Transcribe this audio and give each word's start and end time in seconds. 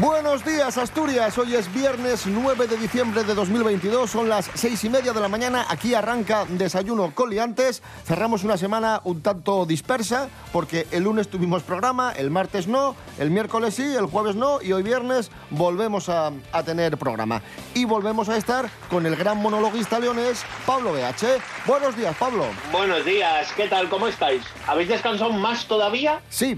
Buenos 0.00 0.42
días, 0.42 0.78
Asturias. 0.78 1.36
Hoy 1.36 1.54
es 1.54 1.70
viernes 1.70 2.26
9 2.26 2.66
de 2.66 2.78
diciembre 2.78 3.24
de 3.24 3.34
2022. 3.34 4.10
Son 4.10 4.26
las 4.26 4.50
seis 4.54 4.82
y 4.84 4.88
media 4.88 5.12
de 5.12 5.20
la 5.20 5.28
mañana. 5.28 5.66
Aquí 5.68 5.92
arranca 5.92 6.46
Desayuno 6.48 7.14
Coliantes. 7.14 7.82
Cerramos 8.06 8.42
una 8.42 8.56
semana 8.56 9.02
un 9.04 9.20
tanto 9.20 9.66
dispersa 9.66 10.30
porque 10.50 10.86
el 10.92 11.02
lunes 11.02 11.28
tuvimos 11.28 11.62
programa, 11.62 12.10
el 12.12 12.30
martes 12.30 12.68
no, 12.68 12.96
el 13.18 13.30
miércoles 13.30 13.74
sí, 13.74 13.82
el 13.82 14.06
jueves 14.06 14.34
no 14.34 14.62
y 14.62 14.72
hoy 14.72 14.82
viernes 14.82 15.30
volvemos 15.50 16.08
a, 16.08 16.32
a 16.52 16.62
tener 16.62 16.96
programa. 16.96 17.42
Y 17.74 17.84
volvemos 17.84 18.30
a 18.30 18.38
estar 18.38 18.70
con 18.88 19.04
el 19.04 19.14
gran 19.14 19.36
monologuista 19.42 19.98
leonés 19.98 20.42
Pablo 20.64 20.94
BH. 20.94 21.66
Buenos 21.66 21.94
días, 21.98 22.16
Pablo. 22.16 22.46
Buenos 22.72 23.04
días, 23.04 23.52
¿qué 23.54 23.68
tal? 23.68 23.90
¿Cómo 23.90 24.08
estáis? 24.08 24.42
¿Habéis 24.66 24.88
descansado 24.88 25.32
más 25.34 25.66
todavía? 25.66 26.22
Sí, 26.30 26.56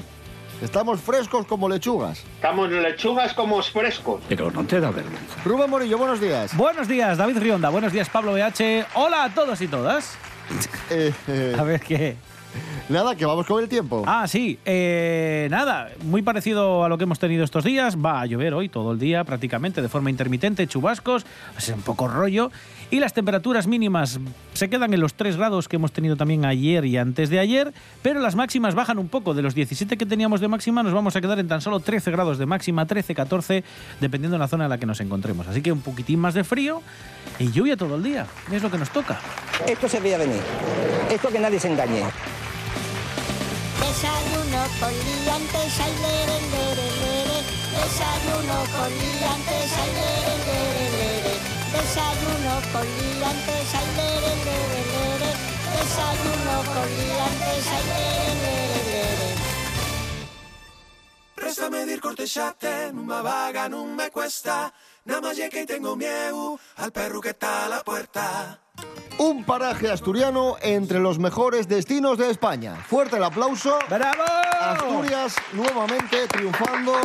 estamos 0.65 1.01
frescos 1.01 1.47
como 1.47 1.69
lechugas. 1.69 2.19
Estamos 2.37 2.71
lechugas 2.71 3.33
como 3.35 3.63
frescos. 3.63 4.21
Pero 4.29 4.51
no 4.51 4.65
te 4.65 4.81
da 4.81 4.91
vergüenza. 4.91 5.37
Rubén 5.45 5.71
Morillo, 5.71 5.99
buenos 5.99 6.21
días. 6.21 6.57
Buenos 6.57 6.89
días, 6.89 7.19
David 7.19 7.39
Rionda. 7.39 7.69
Buenos 7.71 7.93
días, 7.93 8.09
Pablo 8.09 8.33
BH. 8.33 8.87
Hola 8.95 9.25
a 9.25 9.35
todos 9.35 9.61
y 9.61 9.69
todas. 9.69 10.17
Eh, 10.91 11.13
eh, 11.29 11.57
A 11.59 11.63
ver 11.63 11.81
qué. 11.81 12.17
nada, 12.89 13.17
que 13.17 13.25
vamos 13.27 13.47
con 13.47 13.63
el 13.63 13.69
tiempo. 13.69 14.03
Ah, 14.07 14.27
sí. 14.29 14.59
eh, 14.65 15.49
nada, 15.51 15.91
muy 16.05 16.23
parecido 16.23 16.85
a 16.85 16.89
lo 16.89 16.99
que 16.99 17.05
hemos 17.05 17.19
tenido 17.19 17.45
estos 17.45 17.65
días. 17.65 17.97
Va 17.97 18.21
a 18.21 18.27
llover 18.27 18.55
hoy 18.55 18.69
todo 18.69 18.93
el 18.93 18.99
día, 18.99 19.25
prácticamente 19.25 19.83
de 19.83 19.89
forma 19.89 20.11
intermitente, 20.11 20.67
chubascos, 20.67 21.25
es 21.57 21.69
un 21.71 21.83
poco 21.83 22.09
rollo. 22.09 22.51
Y 22.95 23.01
las 23.01 23.13
temperaturas 23.13 23.67
mínimas 23.67 24.21
se 24.53 24.71
quedan 24.71 24.95
en 24.95 25.01
los 25.01 25.15
3 25.15 25.37
grados 25.37 25.67
que 25.67 25.75
hemos 25.75 25.91
tenido 25.91 26.15
también 26.15 26.45
ayer 26.45 26.85
y 26.85 26.97
antes 26.97 27.29
de 27.29 27.41
ayer, 27.41 27.75
pero 28.03 28.21
las 28.21 28.37
máximas 28.37 28.77
bajan 28.77 29.01
un 29.01 29.09
poco. 29.09 29.35
De 29.35 29.43
los 29.43 29.53
17 29.57 29.97
que 29.97 30.07
teníamos 30.07 30.41
de 30.41 30.47
máxima 30.47 30.85
nos 30.85 30.93
vamos 30.93 31.17
a 31.17 31.21
quedar 31.21 31.41
en 31.41 31.49
tan 31.49 31.61
solo 31.61 31.81
13 31.81 32.13
grados 32.13 32.39
de 32.39 32.47
máxima, 32.47 32.87
13, 32.87 33.17
14, 33.17 33.65
dependiendo 34.01 34.37
de 34.37 34.39
la 34.39 34.47
zona 34.47 34.67
en 34.67 34.71
la 34.71 34.79
que 34.79 34.87
nos 34.87 35.01
encontremos. 35.01 35.49
Así 35.49 35.61
que 35.61 35.73
un 35.73 35.81
poquitín 35.81 36.21
más 36.21 36.35
de 36.35 36.45
frío 36.45 36.83
y 37.41 37.51
lluvia 37.51 37.77
todo 37.77 37.97
el 37.97 38.05
día. 38.05 38.29
Es 38.53 38.63
lo 38.63 38.71
que 38.71 38.79
nos 38.79 38.91
toca. 38.91 39.19
Esto 39.67 39.89
se 39.89 39.99
veía 39.99 40.17
venir. 40.17 40.41
Esto 41.11 41.31
que 41.31 41.41
nadie 41.41 41.59
se 41.59 41.73
engañe. 41.73 42.05
Desayuno 43.81 44.63
con 44.79 44.93
liantes, 44.93 45.81
ay, 45.81 45.93
lere, 46.01 46.39
lere, 46.53 46.87
lere. 47.03 47.43
Desayuno 47.75 48.55
con 48.71 48.89
liantes, 48.89 49.73
ay, 49.83 49.91
lere, 49.95 50.39
lere, 50.47 50.69
lere. 50.69 50.74
Desayuno 51.95 52.55
con 52.73 52.83
liantes, 52.83 53.71
ay, 53.73 53.87
lere, 53.95 54.35
lere, 54.43 54.81
lere. 54.91 55.31
Desayuno 55.79 56.57
con 56.75 56.89
liantes, 56.91 57.67
ay, 57.71 57.85
lere, 57.87 58.35
lere, 58.43 58.81
lere. 58.91 59.29
Préstame 61.37 61.87
dir 61.87 62.01
cortesciate, 62.01 62.91
non 62.91 63.07
me 63.07 63.23
vaga, 63.23 63.69
non 63.69 63.95
me 63.95 64.11
cuesta. 64.11 64.75
Nada 65.05 65.21
más 65.21 65.39
que 65.39 65.67
tengo 65.67 65.95
miedo 65.95 66.59
al 66.79 66.91
perro 66.91 67.21
que 67.21 67.31
está 67.31 67.67
a 67.67 67.69
la 67.69 67.85
puerta. 67.85 68.59
Un 69.19 69.45
paraje 69.45 69.89
asturiano 69.89 70.57
entre 70.63 70.99
los 70.99 71.21
mejores 71.21 71.69
destinos 71.69 72.19
de 72.19 72.29
España. 72.29 72.75
Fuerte 72.75 73.19
el 73.19 73.23
aplauso. 73.23 73.79
¡Bravo! 73.89 74.25
Asturias 74.59 75.37
nuevamente 75.53 76.27
triunfando. 76.27 76.99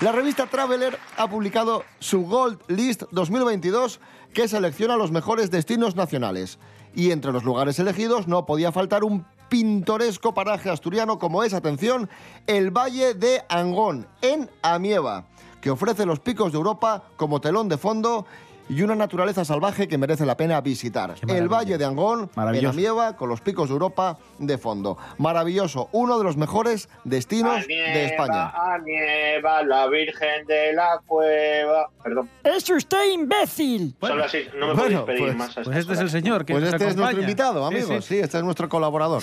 La 0.00 0.12
revista 0.12 0.46
Traveler 0.46 0.96
ha 1.16 1.28
publicado 1.28 1.82
su 1.98 2.24
Gold 2.24 2.60
List 2.68 3.02
2022 3.10 3.98
que 4.32 4.46
selecciona 4.46 4.96
los 4.96 5.10
mejores 5.10 5.50
destinos 5.50 5.96
nacionales. 5.96 6.60
Y 6.94 7.10
entre 7.10 7.32
los 7.32 7.42
lugares 7.42 7.80
elegidos 7.80 8.28
no 8.28 8.46
podía 8.46 8.70
faltar 8.70 9.02
un 9.02 9.26
pintoresco 9.48 10.34
paraje 10.34 10.70
asturiano 10.70 11.18
como 11.18 11.42
es, 11.42 11.52
atención, 11.52 12.08
el 12.46 12.70
Valle 12.70 13.14
de 13.14 13.42
Angón, 13.48 14.06
en 14.22 14.48
Amieva, 14.62 15.26
que 15.60 15.70
ofrece 15.70 16.06
los 16.06 16.20
picos 16.20 16.52
de 16.52 16.58
Europa 16.58 17.02
como 17.16 17.40
telón 17.40 17.68
de 17.68 17.76
fondo 17.76 18.24
y 18.68 18.82
una 18.82 18.94
naturaleza 18.94 19.44
salvaje 19.44 19.88
que 19.88 19.98
merece 19.98 20.26
la 20.26 20.36
pena 20.36 20.60
visitar. 20.60 21.14
El. 21.26 21.48
Valle 21.48 21.78
de 21.78 21.84
Angón, 21.84 22.30
en. 22.36 22.66
Amieva, 22.66 23.16
con 23.16 23.28
los 23.28 23.40
picos 23.40 23.68
de 23.68 23.72
Europa 23.72 24.18
de 24.38 24.58
fondo. 24.58 24.98
Maravilloso, 25.18 25.88
uno 25.92 26.18
de 26.18 26.24
los 26.24 26.36
mejores 26.36 26.88
destinos 27.04 27.66
de 27.66 28.04
España. 28.06 28.48
A 28.50 28.78
nieva, 28.78 29.62
la 29.62 29.86
Virgen 29.88 30.46
de 30.46 30.72
la 30.74 31.00
Cueva. 31.06 31.88
Perdón, 32.02 32.28
¡Es 32.44 32.68
usted 32.68 33.12
imbécil! 33.12 33.94
son 34.00 34.18
las 34.18 34.30
seis. 34.30 34.48
No 34.58 34.68
me 34.68 34.74
bueno, 34.74 35.00
podéis 35.00 35.20
pedir 35.20 35.24
pues- 35.24 35.36
más. 35.36 35.58
a 35.58 35.62
Pues 35.62 35.76
este 35.78 35.92
es 35.94 36.00
el 36.00 36.10
señor 36.10 36.44
que 36.44 36.52
Pues 36.52 36.64
nos 36.64 36.72
este 36.74 36.84
es 36.88 36.96
nuestro 36.96 37.04
acompaña. 37.06 37.22
invitado, 37.28 37.68
Sí, 37.68 37.74
amigos. 37.74 38.04
sí. 38.04 38.14
Sí, 38.16 38.20
este 38.20 38.38
es 38.38 38.44
nuestro 38.44 38.68
colaborador 38.68 39.22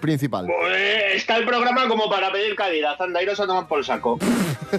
principal. 0.00 0.46
Pues 0.46 1.14
está 1.14 1.36
el 1.36 1.44
programa 1.44 1.86
como 1.88 2.08
para 2.08 2.32
pedir 2.32 2.56
caridad. 2.56 3.00
Anda, 3.00 3.22
iros 3.22 3.38
a 3.40 3.46
tomar 3.46 3.68
por 3.68 3.78
el 3.78 3.84
saco. 3.84 4.18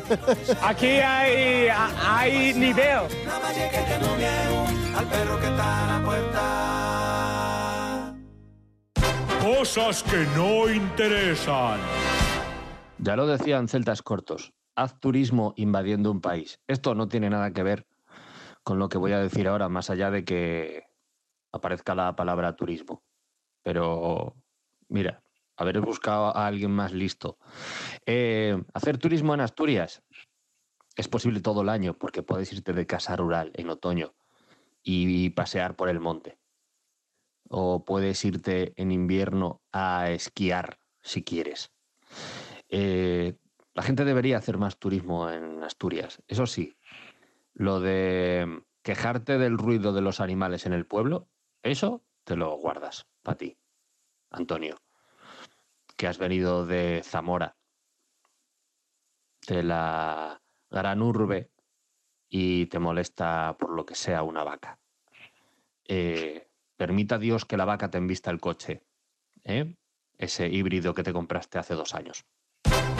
Aquí 0.61 0.87
hay, 0.87 1.67
hay 1.69 2.53
nivel. 2.53 3.07
Nada 3.25 3.39
más 3.39 3.53
que 3.53 3.69
tengo 3.69 4.15
miedo 4.15 4.65
al 4.97 5.05
perro 5.05 5.39
que 5.39 5.47
está 5.47 5.83
a 5.83 5.99
la 5.99 6.05
puerta. 6.05 6.51
Cosas 9.41 10.03
que 10.03 10.25
no 10.35 10.69
interesan. 10.69 11.79
Ya 12.99 13.15
lo 13.15 13.25
decían 13.25 13.67
celtas 13.67 14.03
cortos, 14.03 14.53
haz 14.75 14.99
turismo 14.99 15.53
invadiendo 15.57 16.11
un 16.11 16.21
país. 16.21 16.59
Esto 16.67 16.93
no 16.93 17.07
tiene 17.07 17.29
nada 17.31 17.51
que 17.51 17.63
ver 17.63 17.87
con 18.63 18.77
lo 18.77 18.89
que 18.89 18.97
voy 18.97 19.13
a 19.13 19.19
decir 19.19 19.47
ahora, 19.47 19.69
más 19.69 19.89
allá 19.89 20.11
de 20.11 20.23
que 20.23 20.83
aparezca 21.51 21.95
la 21.95 22.15
palabra 22.15 22.55
turismo. 22.55 23.03
Pero, 23.63 24.35
mira, 24.91 25.23
haber 25.57 25.79
buscado 25.81 26.35
a 26.35 26.47
alguien 26.47 26.71
más 26.71 26.91
listo. 26.91 27.37
Eh, 28.05 28.61
hacer 28.73 28.97
turismo 28.97 29.33
en 29.33 29.41
Asturias 29.41 30.03
es 30.95 31.07
posible 31.07 31.41
todo 31.41 31.61
el 31.61 31.69
año 31.69 31.97
porque 31.97 32.23
puedes 32.23 32.51
irte 32.53 32.73
de 32.73 32.85
casa 32.85 33.15
rural 33.15 33.51
en 33.55 33.69
otoño 33.69 34.13
y 34.83 35.29
pasear 35.31 35.75
por 35.75 35.89
el 35.89 35.99
monte. 35.99 36.37
O 37.49 37.85
puedes 37.85 38.23
irte 38.25 38.73
en 38.75 38.91
invierno 38.91 39.61
a 39.71 40.09
esquiar 40.11 40.79
si 41.01 41.23
quieres. 41.23 41.71
Eh, 42.69 43.37
la 43.73 43.83
gente 43.83 44.05
debería 44.05 44.37
hacer 44.37 44.57
más 44.57 44.77
turismo 44.77 45.29
en 45.29 45.63
Asturias. 45.63 46.21
Eso 46.27 46.45
sí, 46.45 46.75
lo 47.53 47.79
de 47.79 48.63
quejarte 48.83 49.37
del 49.37 49.57
ruido 49.57 49.93
de 49.93 50.01
los 50.01 50.19
animales 50.19 50.65
en 50.65 50.73
el 50.73 50.85
pueblo, 50.85 51.29
eso 51.63 52.03
te 52.23 52.35
lo 52.35 52.55
guardas 52.57 53.07
para 53.21 53.37
ti, 53.37 53.57
Antonio, 54.31 54.81
que 55.95 56.07
has 56.07 56.17
venido 56.17 56.65
de 56.65 57.01
Zamora, 57.03 57.55
de 59.47 59.63
la 59.63 60.41
gran 60.69 61.01
urbe, 61.01 61.51
y 62.29 62.67
te 62.67 62.79
molesta 62.79 63.55
por 63.59 63.71
lo 63.71 63.85
que 63.85 63.95
sea 63.95 64.23
una 64.23 64.43
vaca. 64.43 64.79
Eh, 65.85 66.47
permita 66.77 67.17
Dios 67.17 67.45
que 67.45 67.57
la 67.57 67.65
vaca 67.65 67.91
te 67.91 67.97
embista 67.97 68.31
el 68.31 68.39
coche, 68.39 68.83
¿eh? 69.43 69.75
ese 70.17 70.47
híbrido 70.47 70.93
que 70.93 71.03
te 71.03 71.11
compraste 71.11 71.59
hace 71.59 71.73
dos 71.73 71.93
años. 71.93 72.25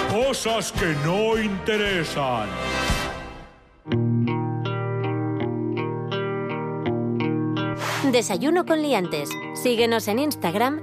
Cosas 0.09 0.73
que 0.73 0.93
no 1.05 1.41
interesan. 1.41 2.49
Desayuno 8.11 8.65
con 8.65 8.81
liantes. 8.81 9.29
Síguenos 9.53 10.09
en 10.09 10.19
Instagram, 10.19 10.81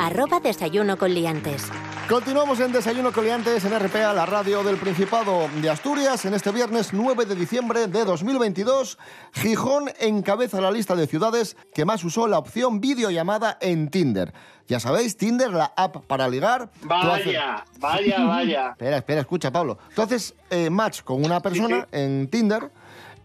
arroba 0.00 0.40
desayuno 0.40 0.96
con 0.96 1.12
liantes. 1.12 1.64
Continuamos 2.08 2.58
en 2.58 2.72
Desayuno 2.72 3.12
Coliantes 3.12 3.64
en 3.64 3.78
RPA, 3.78 4.12
la 4.14 4.24
radio 4.26 4.64
del 4.64 4.76
Principado 4.78 5.46
de 5.60 5.68
Asturias. 5.70 6.24
En 6.24 6.34
este 6.34 6.50
viernes 6.50 6.92
9 6.92 7.24
de 7.26 7.36
diciembre 7.36 7.86
de 7.86 8.04
2022, 8.04 8.98
Gijón 9.32 9.90
encabeza 10.00 10.60
la 10.60 10.72
lista 10.72 10.96
de 10.96 11.06
ciudades 11.06 11.56
que 11.74 11.84
más 11.84 12.02
usó 12.02 12.26
la 12.26 12.38
opción 12.38 12.80
videollamada 12.80 13.58
en 13.60 13.90
Tinder. 13.90 14.32
Ya 14.66 14.80
sabéis, 14.80 15.16
Tinder, 15.18 15.52
la 15.52 15.72
app 15.76 15.98
para 16.06 16.26
ligar. 16.28 16.70
Haces- 16.88 17.26
Vaya, 17.26 17.64
vaya, 17.78 18.20
vaya. 18.26 18.70
Espera, 18.70 18.96
espera, 18.96 19.20
escucha, 19.20 19.52
Pablo. 19.52 19.78
Tú 19.94 20.02
haces 20.02 20.34
eh, 20.48 20.70
match 20.70 21.02
con 21.02 21.22
una 21.24 21.40
persona 21.40 21.86
en 21.92 22.26
Tinder 22.28 22.72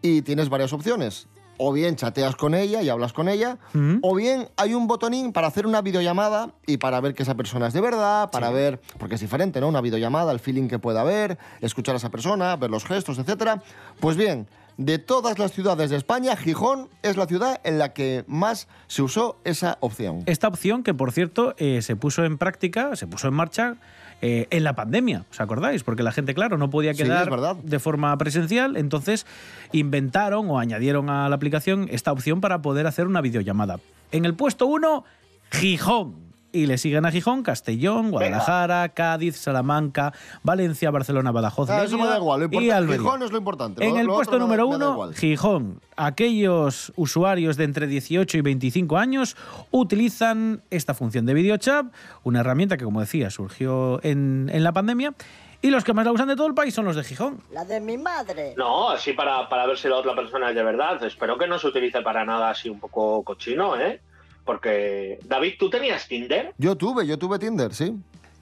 y 0.01 0.21
tienes 0.21 0.49
varias 0.49 0.73
opciones. 0.73 1.27
O 1.57 1.71
bien 1.71 1.95
chateas 1.95 2.35
con 2.35 2.53
ella 2.53 2.81
y 2.81 2.89
hablas 2.89 3.13
con 3.13 3.29
ella, 3.29 3.57
o 4.01 4.15
bien 4.15 4.49
hay 4.57 4.73
un 4.73 4.87
botonín 4.87 5.31
para 5.31 5.47
hacer 5.47 5.65
una 5.65 5.81
videollamada 5.81 6.51
y 6.65 6.77
para 6.77 6.99
ver 6.99 7.13
que 7.13 7.23
esa 7.23 7.35
persona 7.35 7.67
es 7.67 7.73
de 7.73 7.81
verdad, 7.81 8.29
para 8.31 8.49
ver, 8.49 8.81
porque 8.97 9.15
es 9.15 9.21
diferente, 9.21 9.61
¿no? 9.61 9.67
Una 9.67 9.81
videollamada, 9.81 10.31
el 10.31 10.39
feeling 10.39 10.67
que 10.67 10.79
pueda 10.79 11.01
haber, 11.01 11.37
escuchar 11.61 11.95
a 11.95 11.97
esa 11.97 12.09
persona, 12.09 12.55
ver 12.55 12.69
los 12.69 12.85
gestos, 12.85 13.17
etcétera. 13.19 13.61
Pues 13.99 14.17
bien, 14.17 14.47
de 14.77 14.99
todas 14.99 15.39
las 15.39 15.53
ciudades 15.53 15.89
de 15.89 15.95
España, 15.95 16.35
Gijón 16.35 16.89
es 17.01 17.15
la 17.15 17.27
ciudad 17.27 17.61
en 17.63 17.79
la 17.79 17.93
que 17.93 18.25
más 18.27 18.67
se 18.87 19.01
usó 19.01 19.37
esa 19.45 19.77
opción. 19.79 20.23
Esta 20.25 20.47
opción, 20.47 20.83
que 20.83 20.93
por 20.93 21.11
cierto 21.11 21.55
eh, 21.57 21.81
se 21.81 21.95
puso 21.95 22.25
en 22.25 22.37
práctica, 22.37 22.95
se 22.95 23.07
puso 23.07 23.27
en 23.29 23.33
marcha 23.35 23.77
eh, 24.21 24.47
en 24.49 24.63
la 24.63 24.73
pandemia, 24.73 25.25
¿os 25.29 25.39
acordáis? 25.39 25.83
Porque 25.83 26.03
la 26.03 26.11
gente, 26.11 26.33
claro, 26.33 26.57
no 26.57 26.69
podía 26.69 26.93
quedar 26.93 27.29
de 27.63 27.79
forma 27.79 28.17
presencial, 28.17 28.77
entonces 28.77 29.25
inventaron 29.71 30.49
o 30.49 30.59
añadieron 30.59 31.09
a 31.09 31.29
la 31.29 31.35
aplicación 31.35 31.87
esta 31.91 32.11
opción 32.11 32.41
para 32.41 32.61
poder 32.61 32.87
hacer 32.87 33.07
una 33.07 33.21
videollamada. 33.21 33.79
En 34.11 34.25
el 34.25 34.33
puesto 34.33 34.65
1, 34.67 35.03
Gijón. 35.51 36.24
Y 36.55 36.67
le 36.67 36.77
siguen 36.77 37.05
a 37.05 37.11
Gijón, 37.11 37.43
Castellón, 37.43 38.11
Guadalajara, 38.11 38.87
Cádiz, 38.89 39.35
Salamanca, 39.35 40.13
Valencia, 40.41 40.89
Barcelona, 40.89 41.31
Badajoz, 41.33 41.69
Ah, 41.69 41.83
eso 41.83 41.97
me 41.97 42.07
da 42.07 42.15
igual. 42.17 42.39
Lo 42.39 42.45
y 42.45 42.47
importante, 42.47 42.73
Almería. 42.75 42.97
Gijón 43.03 43.23
es 43.23 43.31
lo 43.31 43.37
importante. 43.37 43.83
En 43.85 43.93
Lo- 43.95 43.99
el 43.99 44.07
lo 44.07 44.13
puesto 44.15 44.39
número 44.39 44.65
uno. 44.67 45.11
Gijón. 45.13 45.81
Aquellos 45.97 46.93
usuarios 46.95 47.57
de 47.57 47.65
entre 47.65 47.87
18 47.87 48.37
y 48.37 48.41
25 48.41 48.97
años 48.97 49.35
utilizan 49.71 50.61
esta 50.69 50.93
función 50.93 51.25
de 51.25 51.33
videochat, 51.33 51.87
una 52.23 52.39
herramienta 52.39 52.77
que, 52.77 52.85
como 52.85 53.01
decía, 53.01 53.29
surgió 53.29 53.99
en, 54.03 54.49
en 54.53 54.63
la 54.63 54.71
pandemia. 54.71 55.13
Y 55.61 55.71
los 55.71 55.83
que 55.83 55.93
más 55.93 56.05
la 56.05 56.11
usan 56.11 56.27
de 56.27 56.35
todo 56.35 56.45
el 56.47 56.53
país 56.53 56.73
son 56.75 56.85
los 56.85 56.95
de 56.95 57.03
Gijón. 57.03 57.39
La 57.51 57.65
de 57.65 57.81
mi 57.81 57.97
madre. 57.97 58.53
No, 58.55 58.89
así 58.91 59.13
para, 59.13 59.49
para 59.49 59.65
ver 59.65 59.77
si 59.77 59.87
la 59.87 59.95
otra 59.95 60.13
persona 60.15 60.49
es 60.49 60.55
de 60.55 60.63
verdad. 60.63 61.03
Espero 61.03 61.37
que 61.37 61.47
no 61.47 61.57
se 61.57 61.67
utilice 61.67 62.01
para 62.01 62.23
nada 62.23 62.49
así 62.51 62.69
un 62.69 62.79
poco 62.79 63.23
cochino, 63.23 63.75
¿eh? 63.79 63.99
Porque, 64.45 65.19
David, 65.23 65.55
¿tú 65.59 65.69
tenías 65.69 66.07
Tinder? 66.07 66.53
Yo 66.57 66.75
tuve, 66.75 67.05
yo 67.07 67.17
tuve 67.17 67.39
Tinder, 67.39 67.73
sí. 67.73 67.95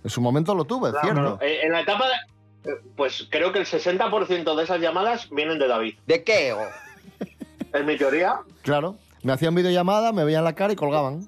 En 0.04 0.10
su 0.10 0.20
momento 0.22 0.54
lo 0.54 0.66
tuve, 0.66 0.92
Claro, 0.92 1.06
cierto. 1.06 1.40
Eh, 1.42 1.62
en 1.64 1.72
la 1.72 1.80
etapa 1.82 2.06
de... 2.08 2.72
eh, 2.72 2.76
Pues 2.98 3.26
creo 3.32 3.54
que 3.54 3.60
el 3.60 3.66
60% 3.66 4.56
de 4.56 4.64
esas 4.64 4.82
llamadas 4.82 5.30
vienen 5.30 5.60
de 5.60 5.68
David. 5.68 5.96
¿De 6.06 6.24
qué? 6.24 6.54
Es 7.74 7.84
mi 7.86 7.98
teoría. 7.98 8.40
Claro. 8.62 8.98
Me 9.24 9.32
hacían 9.34 9.56
videollamada, 9.56 10.12
me 10.12 10.24
veían 10.26 10.44
la 10.44 10.54
cara 10.54 10.74
y 10.74 10.76
colgaban. 10.76 11.28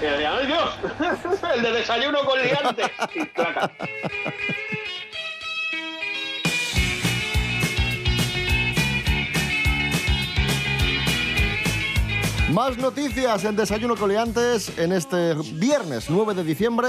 Y 0.00 0.04
decían, 0.04 0.32
¡ay 0.38 0.46
Dios! 0.46 0.70
el 1.56 1.62
de 1.62 1.72
desayuno 1.72 2.18
con 2.24 2.38
liante. 2.42 2.82
Y 3.14 3.26
claca. 3.28 3.70
Más 12.58 12.76
noticias 12.76 13.44
en 13.44 13.54
Desayuno 13.54 13.94
Coleantes 13.94 14.76
en 14.80 14.90
este 14.90 15.34
viernes 15.52 16.10
9 16.10 16.34
de 16.34 16.42
diciembre. 16.42 16.88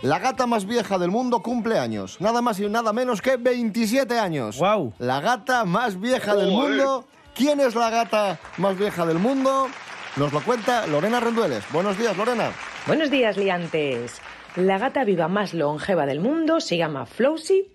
La 0.00 0.18
gata 0.18 0.46
más 0.46 0.64
vieja 0.64 0.96
del 0.96 1.10
mundo 1.10 1.42
cumple 1.42 1.78
años. 1.78 2.18
Nada 2.22 2.40
más 2.40 2.58
y 2.58 2.66
nada 2.70 2.94
menos 2.94 3.20
que 3.20 3.36
27 3.36 4.18
años. 4.18 4.58
¡Wow! 4.58 4.94
La 4.98 5.20
gata 5.20 5.66
más 5.66 6.00
vieja 6.00 6.34
del 6.34 6.50
mundo. 6.50 7.04
¿Quién 7.34 7.60
es 7.60 7.74
la 7.74 7.90
gata 7.90 8.38
más 8.56 8.78
vieja 8.78 9.04
del 9.04 9.18
mundo? 9.18 9.68
Nos 10.16 10.32
lo 10.32 10.40
cuenta 10.40 10.86
Lorena 10.86 11.20
Rendueles. 11.20 11.64
Buenos 11.70 11.98
días, 11.98 12.16
Lorena. 12.16 12.52
Buenos 12.86 13.10
días, 13.10 13.36
liantes. 13.36 14.22
La 14.56 14.78
gata 14.78 15.04
viva 15.04 15.28
más 15.28 15.52
longeva 15.52 16.06
del 16.06 16.20
mundo 16.20 16.60
se 16.60 16.78
llama 16.78 17.04
Flossie, 17.04 17.68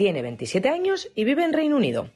tiene 0.00 0.22
27 0.22 0.70
años 0.70 1.10
y 1.14 1.24
vive 1.24 1.44
en 1.44 1.52
Reino 1.52 1.76
Unido. 1.76 2.08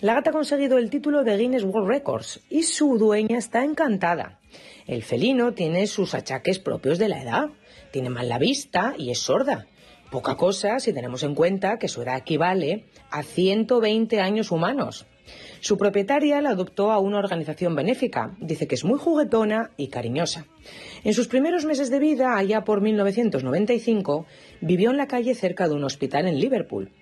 La 0.00 0.14
gata 0.14 0.30
ha 0.30 0.32
conseguido 0.32 0.78
el 0.78 0.88
título 0.88 1.24
de 1.24 1.36
Guinness 1.36 1.64
World 1.64 1.88
Records 1.88 2.38
y 2.48 2.62
su 2.62 2.96
dueña 2.96 3.38
está 3.38 3.64
encantada. 3.64 4.38
El 4.86 5.02
felino 5.02 5.52
tiene 5.52 5.88
sus 5.88 6.14
achaques 6.14 6.60
propios 6.60 6.96
de 6.96 7.08
la 7.08 7.20
edad. 7.20 7.50
Tiene 7.90 8.08
mal 8.08 8.28
la 8.28 8.38
vista 8.38 8.94
y 8.96 9.10
es 9.10 9.18
sorda. 9.18 9.66
Poca 10.12 10.36
cosa 10.36 10.78
si 10.78 10.92
tenemos 10.92 11.24
en 11.24 11.34
cuenta 11.34 11.80
que 11.80 11.88
su 11.88 12.02
edad 12.02 12.18
equivale 12.18 12.84
a 13.10 13.24
120 13.24 14.20
años 14.20 14.52
humanos. 14.52 15.04
Su 15.58 15.76
propietaria 15.76 16.40
la 16.40 16.50
adoptó 16.50 16.92
a 16.92 17.00
una 17.00 17.18
organización 17.18 17.74
benéfica. 17.74 18.36
Dice 18.38 18.68
que 18.68 18.76
es 18.76 18.84
muy 18.84 19.00
juguetona 19.00 19.72
y 19.76 19.88
cariñosa. 19.88 20.46
En 21.02 21.14
sus 21.14 21.26
primeros 21.26 21.64
meses 21.64 21.90
de 21.90 21.98
vida, 21.98 22.36
allá 22.36 22.62
por 22.62 22.80
1995, 22.80 24.24
vivió 24.60 24.92
en 24.92 24.98
la 24.98 25.08
calle 25.08 25.34
cerca 25.34 25.66
de 25.66 25.74
un 25.74 25.82
hospital 25.82 26.28
en 26.28 26.38
Liverpool. 26.38 26.92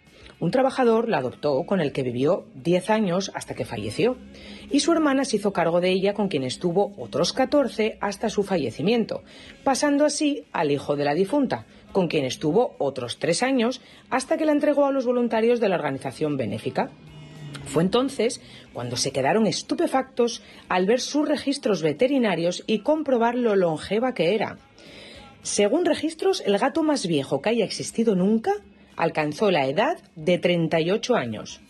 Un 0.43 0.51
trabajador 0.51 1.09
la 1.09 1.19
adoptó 1.19 1.63
con 1.63 1.81
el 1.81 1.93
que 1.93 2.03
vivió 2.03 2.47
10 2.65 2.91
años 2.91 3.31
hasta 3.33 3.55
que 3.55 3.65
falleció. 3.65 4.17
Y 4.73 4.81
su 4.81 4.91
hermana 4.91 5.25
se 5.25 5.37
hizo 5.37 5.53
cargo 5.53 5.81
de 5.81 5.91
ella 5.91 6.15
con 6.15 6.27
quien 6.27 6.43
estuvo 6.43 6.93
otros 6.99 7.33
14 7.33 7.97
hasta 8.01 8.29
su 8.29 8.43
fallecimiento, 8.43 9.23
pasando 9.63 10.05
así 10.05 10.43
al 10.51 10.73
hijo 10.73 10.97
de 10.97 11.05
la 11.05 11.15
difunta, 11.15 11.65
con 11.93 12.09
quien 12.09 12.25
estuvo 12.25 12.75
otros 12.79 13.21
3 13.21 13.41
años 13.45 13.81
hasta 14.11 14.37
que 14.37 14.45
la 14.45 14.51
entregó 14.51 14.85
a 14.85 14.91
los 14.91 15.07
voluntarios 15.07 15.61
de 15.61 15.69
la 15.69 15.77
organización 15.77 16.37
benéfica. 16.37 16.91
Fue 17.65 17.85
entonces 17.85 18.41
cuando 18.73 18.97
se 18.97 19.13
quedaron 19.13 19.47
estupefactos 19.47 20.43
al 20.69 20.87
ver 20.87 21.01
sus 21.01 21.29
registros 21.29 21.83
veterinarios 21.83 22.65
y 22.67 22.81
comprobar 22.81 23.37
lo 23.37 23.55
longeva 23.55 24.13
que 24.13 24.35
era. 24.35 24.59
Según 25.43 25.85
registros, 25.85 26.43
el 26.45 26.59
gato 26.59 26.83
más 26.83 27.07
viejo 27.07 27.41
que 27.41 27.51
haya 27.51 27.65
existido 27.65 28.17
nunca 28.17 28.55
alcanzó 28.97 29.51
la 29.51 29.67
edad 29.67 29.99
de 30.17 30.39
38 30.39 31.15
años. 31.15 31.61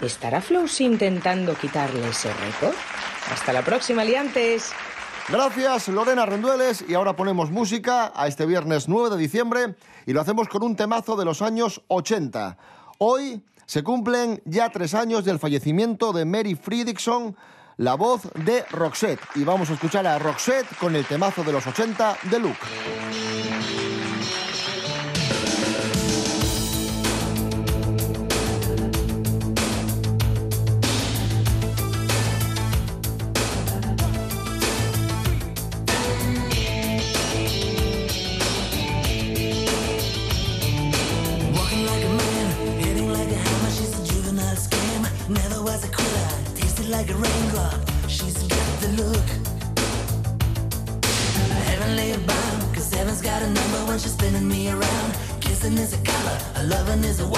¿Estará 0.00 0.40
Flowsy 0.40 0.84
intentando 0.84 1.54
quitarle 1.54 2.08
ese 2.08 2.32
récord? 2.32 2.74
Hasta 3.32 3.52
la 3.52 3.62
próxima, 3.62 4.04
liantes. 4.04 4.72
Gracias, 5.28 5.88
Lorena 5.88 6.24
Rendueles. 6.24 6.84
Y 6.88 6.94
ahora 6.94 7.14
ponemos 7.14 7.50
música 7.50 8.12
a 8.14 8.28
este 8.28 8.46
viernes 8.46 8.88
9 8.88 9.10
de 9.10 9.16
diciembre 9.18 9.74
y 10.06 10.12
lo 10.12 10.20
hacemos 10.20 10.48
con 10.48 10.62
un 10.62 10.76
temazo 10.76 11.16
de 11.16 11.24
los 11.24 11.42
años 11.42 11.82
80. 11.88 12.56
Hoy 12.98 13.42
se 13.66 13.82
cumplen 13.82 14.40
ya 14.46 14.70
tres 14.70 14.94
años 14.94 15.26
del 15.26 15.38
fallecimiento 15.38 16.14
de 16.14 16.24
Mary 16.24 16.54
Fredrickson, 16.54 17.36
la 17.76 17.94
voz 17.94 18.22
de 18.34 18.62
Roxette. 18.70 19.20
Y 19.34 19.44
vamos 19.44 19.68
a 19.68 19.74
escuchar 19.74 20.06
a 20.06 20.18
Roxette 20.18 20.66
con 20.78 20.96
el 20.96 21.04
temazo 21.04 21.44
de 21.44 21.52
los 21.52 21.66
80 21.66 22.16
de 22.30 22.38
Luke. 22.38 22.66
Loving 56.88 57.04
is 57.04 57.20
a 57.20 57.37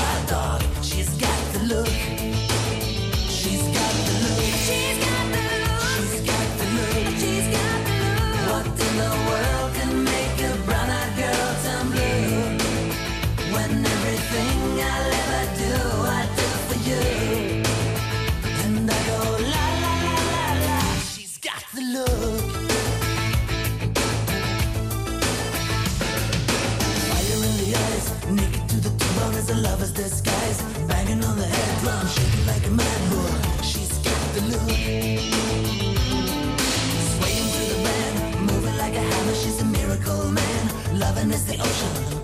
open 41.20 41.32
as 41.32 41.44
the 41.44 41.60
ocean. 41.60 42.19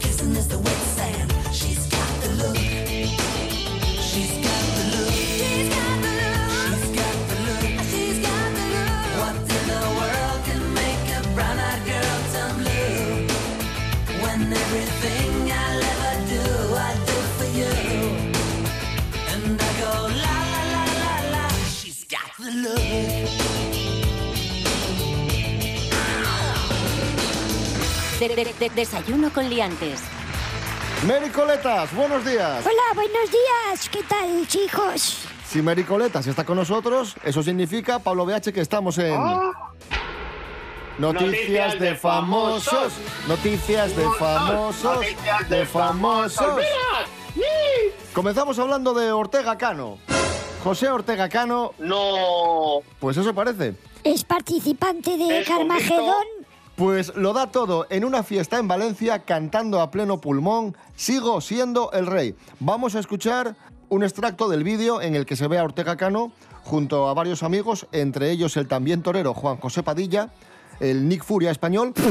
De- 28.29 28.35
de- 28.35 28.55
de- 28.59 28.71
desayuno 28.71 29.31
con 29.33 29.49
liantes. 29.49 30.01
Mary 31.07 31.31
Coletas, 31.31 31.95
buenos 31.95 32.25
días. 32.25 32.65
Hola, 32.67 32.83
buenos 32.95 33.31
días. 33.31 33.89
¿Qué 33.89 34.03
tal, 34.03 34.47
chicos? 34.49 35.19
Si 35.49 35.63
Mary 35.63 35.85
Coletas 35.85 36.27
está 36.27 36.45
con 36.45 36.57
nosotros, 36.57 37.15
eso 37.23 37.43
significa, 37.43 37.99
Pablo 38.01 38.25
BH, 38.27 38.53
que 38.53 38.61
estamos 38.61 38.99
en... 38.99 39.21
Noticias 40.99 41.79
de 41.79 41.95
famosos. 41.95 42.93
Noticias 43.29 43.95
de 43.95 44.05
famosos. 44.19 44.97
Noticias 44.97 45.49
De 45.49 45.67
famosos. 45.67 46.61
Comenzamos 48.15 48.59
hablando 48.59 48.93
de 48.95 49.13
Ortega 49.13 49.57
Cano. 49.59 49.99
José 50.65 50.89
Ortega 50.89 51.29
Cano, 51.29 51.75
No. 51.79 52.81
pues 52.99 53.17
eso 53.19 53.33
parece. 53.35 53.75
Es 54.03 54.25
participante 54.25 55.17
de 55.17 55.45
Carmagedón. 55.45 56.25
Pues 56.77 57.15
lo 57.17 57.33
da 57.33 57.47
todo 57.51 57.87
en 57.89 58.05
una 58.05 58.23
fiesta 58.23 58.59
en 58.59 58.69
Valencia 58.69 59.21
cantando 59.21 59.81
a 59.81 59.91
pleno 59.91 60.21
pulmón, 60.21 60.77
sigo 60.95 61.41
siendo 61.41 61.91
el 61.93 62.07
rey. 62.07 62.35
Vamos 62.61 62.95
a 62.95 63.01
escuchar 63.01 63.57
un 63.89 64.03
extracto 64.03 64.49
del 64.49 64.63
vídeo 64.63 65.01
en 65.01 65.15
el 65.15 65.25
que 65.25 65.37
se 65.37 65.49
ve 65.49 65.59
a 65.59 65.65
Ortega 65.65 65.97
Cano 65.97 66.33
junto 66.65 67.09
a 67.09 67.15
varios 67.15 67.43
amigos, 67.43 67.87
entre 67.93 68.31
ellos 68.31 68.57
el 68.59 68.69
también 68.69 69.03
torero 69.03 69.33
Juan 69.33 69.57
José 69.57 69.83
Padilla, 69.83 70.29
el 70.81 71.09
Nick 71.09 71.25
Furia 71.25 71.51
español, 71.51 71.95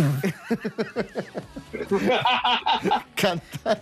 Canta- 3.16 3.82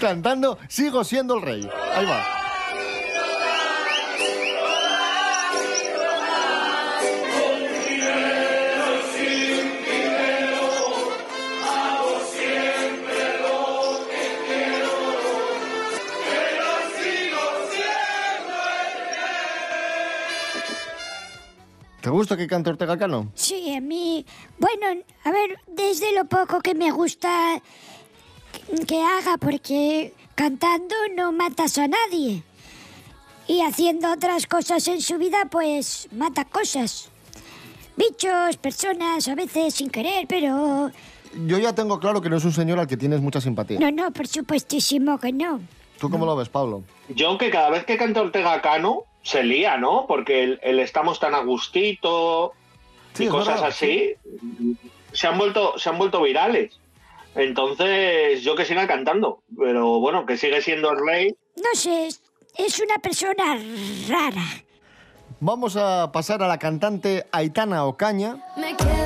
cantando 0.00 0.58
Sigo 0.68 1.02
siendo 1.02 1.34
el 1.36 1.42
rey. 1.42 1.68
Ahí 1.94 2.06
va. 2.06 2.45
¿Te 22.06 22.10
gusta 22.10 22.36
que 22.36 22.46
cante 22.46 22.70
Ortega 22.70 22.96
Cano? 22.96 23.32
Sí, 23.34 23.74
a 23.74 23.80
mí. 23.80 24.24
Bueno, 24.60 25.02
a 25.24 25.30
ver, 25.32 25.58
desde 25.66 26.14
lo 26.14 26.24
poco 26.26 26.60
que 26.60 26.72
me 26.72 26.92
gusta 26.92 27.60
que- 28.86 29.02
haga, 29.02 29.36
porque 29.38 30.14
cantando 30.36 30.94
no 31.16 31.32
matas 31.32 31.78
a 31.78 31.88
nadie. 31.88 32.44
Y 33.48 33.62
haciendo 33.62 34.12
otras 34.12 34.46
cosas 34.46 34.86
en 34.86 35.02
su 35.02 35.18
vida, 35.18 35.48
pues 35.50 36.06
mata 36.12 36.44
cosas. 36.44 37.08
Bichos, 37.96 38.56
personas, 38.58 39.26
a 39.26 39.34
veces 39.34 39.74
sin 39.74 39.90
querer, 39.90 40.28
pero. 40.28 40.92
Yo 41.44 41.58
ya 41.58 41.74
tengo 41.74 41.98
claro 41.98 42.20
que 42.20 42.30
no 42.30 42.36
es 42.36 42.44
un 42.44 42.52
señor 42.52 42.78
al 42.78 42.86
que 42.86 42.96
tienes 42.96 43.20
mucha 43.20 43.40
simpatía. 43.40 43.80
No, 43.80 43.90
no, 43.90 44.12
por 44.12 44.28
supuestísimo 44.28 45.18
que 45.18 45.32
no. 45.32 45.58
¿Tú 45.98 46.08
cómo 46.08 46.24
lo 46.24 46.36
ves, 46.36 46.50
Pablo? 46.50 46.84
Yo 47.08 47.36
que 47.36 47.50
cada 47.50 47.68
vez 47.70 47.84
que 47.84 47.96
canta 47.96 48.20
Ortega 48.20 48.62
Cano 48.62 49.02
se 49.26 49.42
lía, 49.42 49.76
¿no? 49.76 50.06
Porque 50.06 50.44
el, 50.44 50.60
el 50.62 50.78
estamos 50.78 51.18
tan 51.18 51.34
a 51.34 51.40
gustito 51.40 52.52
Sí, 53.14 53.24
y 53.24 53.28
cosas 53.28 53.54
verdad. 53.54 53.68
así 53.70 54.14
se 55.12 55.26
han 55.26 55.36
vuelto 55.36 55.78
se 55.78 55.88
han 55.88 55.98
vuelto 55.98 56.22
virales. 56.22 56.78
Entonces, 57.34 58.42
yo 58.42 58.54
que 58.54 58.64
siga 58.64 58.86
cantando, 58.86 59.42
pero 59.58 59.98
bueno, 60.00 60.24
que 60.24 60.36
sigue 60.38 60.62
siendo 60.62 60.90
el 60.92 60.98
rey. 61.06 61.34
No 61.56 61.70
sé, 61.74 62.06
es, 62.06 62.22
es 62.56 62.80
una 62.80 62.96
persona 62.98 63.58
rara. 64.08 64.44
Vamos 65.40 65.76
a 65.76 66.10
pasar 66.12 66.42
a 66.42 66.48
la 66.48 66.58
cantante 66.58 67.26
Aitana 67.32 67.84
Ocaña. 67.84 68.36
Me 68.56 68.74
quedo. 68.76 69.05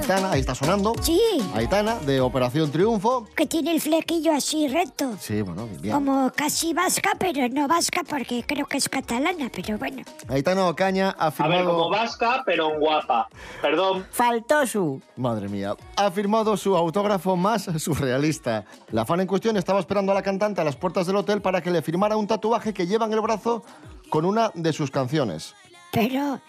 Aitana, 0.00 0.32
ahí 0.32 0.40
está 0.40 0.54
sonando. 0.54 0.94
Sí, 1.02 1.20
Aitana, 1.54 1.96
de 1.96 2.22
Operación 2.22 2.72
Triunfo. 2.72 3.28
que 3.36 3.44
tiene 3.44 3.72
el 3.72 3.82
flequillo 3.82 4.32
así 4.32 4.66
recto. 4.66 5.14
Sí, 5.20 5.42
bueno, 5.42 5.68
bien. 5.78 5.92
Como 5.94 6.32
casi 6.34 6.72
vasca, 6.72 7.10
pero 7.18 7.46
no 7.50 7.68
vasca 7.68 8.00
porque 8.08 8.42
creo 8.46 8.64
que 8.64 8.78
es 8.78 8.88
catalana, 8.88 9.50
pero 9.54 9.76
bueno. 9.76 10.02
Aitana 10.28 10.66
Ocaña 10.66 11.14
ha 11.18 11.26
A 11.26 11.30
ver, 11.30 11.32
firmado... 11.34 11.70
como 11.76 11.90
vasca, 11.90 12.42
pero 12.46 12.78
guapa. 12.78 13.28
Perdón. 13.60 14.06
Faltó 14.10 14.66
su. 14.66 15.02
Madre 15.16 15.48
mía. 15.50 15.76
Ha 15.96 16.10
firmado 16.10 16.56
su 16.56 16.74
autógrafo 16.74 17.36
más 17.36 17.64
surrealista. 17.78 18.64
La 18.92 19.04
fan 19.04 19.20
en 19.20 19.26
cuestión 19.26 19.58
estaba 19.58 19.80
esperando 19.80 20.12
a 20.12 20.14
la 20.14 20.22
cantante 20.22 20.62
a 20.62 20.64
las 20.64 20.76
puertas 20.76 21.06
del 21.06 21.16
hotel 21.16 21.42
para 21.42 21.60
que 21.60 21.70
le 21.70 21.82
firmara 21.82 22.16
un 22.16 22.26
tatuaje 22.26 22.72
que 22.72 22.86
lleva 22.86 23.04
en 23.04 23.12
el 23.12 23.20
brazo 23.20 23.64
con 24.08 24.24
una 24.24 24.50
de 24.54 24.72
sus 24.72 24.90
canciones. 24.90 25.54
Pero, 25.92 26.40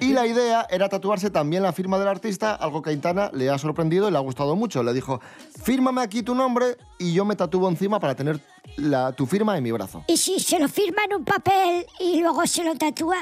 Y 0.00 0.12
la 0.12 0.26
idea 0.26 0.66
era 0.70 0.88
tatuarse 0.88 1.30
también 1.30 1.62
la 1.62 1.72
firma 1.72 1.98
del 1.98 2.08
artista, 2.08 2.54
algo 2.54 2.82
que 2.82 2.90
a 2.90 2.92
Aitana 2.92 3.30
le 3.32 3.50
ha 3.50 3.58
sorprendido 3.58 4.08
y 4.08 4.12
le 4.12 4.18
ha 4.18 4.20
gustado 4.20 4.56
mucho. 4.56 4.82
Le 4.82 4.92
dijo, 4.92 5.20
fírmame 5.62 6.02
aquí 6.02 6.22
tu 6.22 6.34
nombre 6.34 6.76
y 6.98 7.12
yo 7.12 7.24
me 7.24 7.36
tatúo 7.36 7.68
encima 7.68 8.00
para 8.00 8.14
tener 8.14 8.40
la, 8.76 9.12
tu 9.12 9.26
firma 9.26 9.56
en 9.56 9.62
mi 9.64 9.72
brazo. 9.72 10.04
¿y 10.06 10.16
si 10.16 10.38
se 10.40 10.58
lo 10.58 10.68
firma 10.68 11.02
en 11.04 11.16
un 11.16 11.24
papel 11.24 11.86
y 12.00 12.20
luego 12.20 12.46
se 12.46 12.64
lo 12.64 12.74
tatúa? 12.74 13.18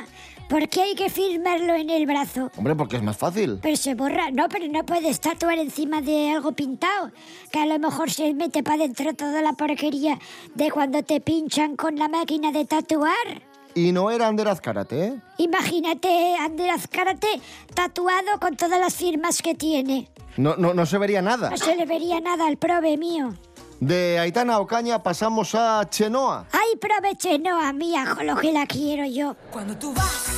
¿Por 0.49 0.69
qué 0.69 0.83
hay 0.83 0.95
que 0.95 1.09
firmarlo 1.09 1.75
en 1.75 1.89
el 1.89 2.07
brazo? 2.07 2.51
Hombre, 2.57 2.75
porque 2.75 2.97
es 2.97 3.03
más 3.03 3.17
fácil. 3.17 3.61
Pero 3.63 3.77
se 3.77 3.95
borra. 3.95 4.31
No, 4.31 4.49
pero 4.49 4.69
no 4.69 4.85
puedes 4.85 5.19
tatuar 5.19 5.59
encima 5.59 6.03
de 6.03 6.33
algo 6.33 6.53
pintado. 6.53 7.13
Que 7.51 7.61
a 7.61 7.67
lo 7.67 7.79
mejor 7.79 8.11
se 8.11 8.35
mete 8.35 8.63
para 8.63 8.79
dentro 8.79 9.15
toda 9.15 9.41
la 9.41 9.55
porquería 9.55 10.19
de 10.55 10.71
cuando 10.71 11.03
te 11.03 11.21
pinchan 11.21 11.77
con 11.77 11.97
la 11.97 12.09
máquina 12.09 12.53
de 12.53 12.67
tatuar. 12.67 13.54
Y 13.75 13.93
no 13.93 14.11
era 14.11 14.29
Ander 14.29 14.49
Azcárate, 14.49 15.05
¿eh? 15.05 15.15
Imagínate 15.39 16.37
Ander 16.37 16.71
Azcárate 16.71 17.29
tatuado 17.75 18.39
con 18.41 18.57
todas 18.57 18.79
las 18.79 18.95
firmas 18.95 19.43
que 19.43 19.55
tiene. 19.55 20.09
No, 20.37 20.57
no, 20.57 20.75
no 20.75 20.87
se 20.87 20.99
vería 20.99 21.23
nada. 21.23 21.51
No 21.51 21.57
se 21.57 21.75
le 21.77 21.85
vería 21.85 22.21
nada 22.21 22.47
al 22.47 22.57
prove 22.57 22.97
mío. 22.97 23.35
De 23.81 24.19
Aitana 24.19 24.61
Ocaña 24.61 25.03
pasamos 25.03 25.55
a 25.55 25.85
Chenoa. 25.91 26.47
Ay, 26.53 26.77
proveche, 26.81 27.39
no 27.39 27.61
a 27.61 27.73
mí, 27.73 27.97
ajo, 27.97 28.23
lo 28.23 28.37
que 28.37 28.53
la 28.53 28.67
quiero 28.67 29.05
yo. 29.05 29.37
Cuando 29.51 29.77
tú 29.77 29.93
vas, 29.93 30.29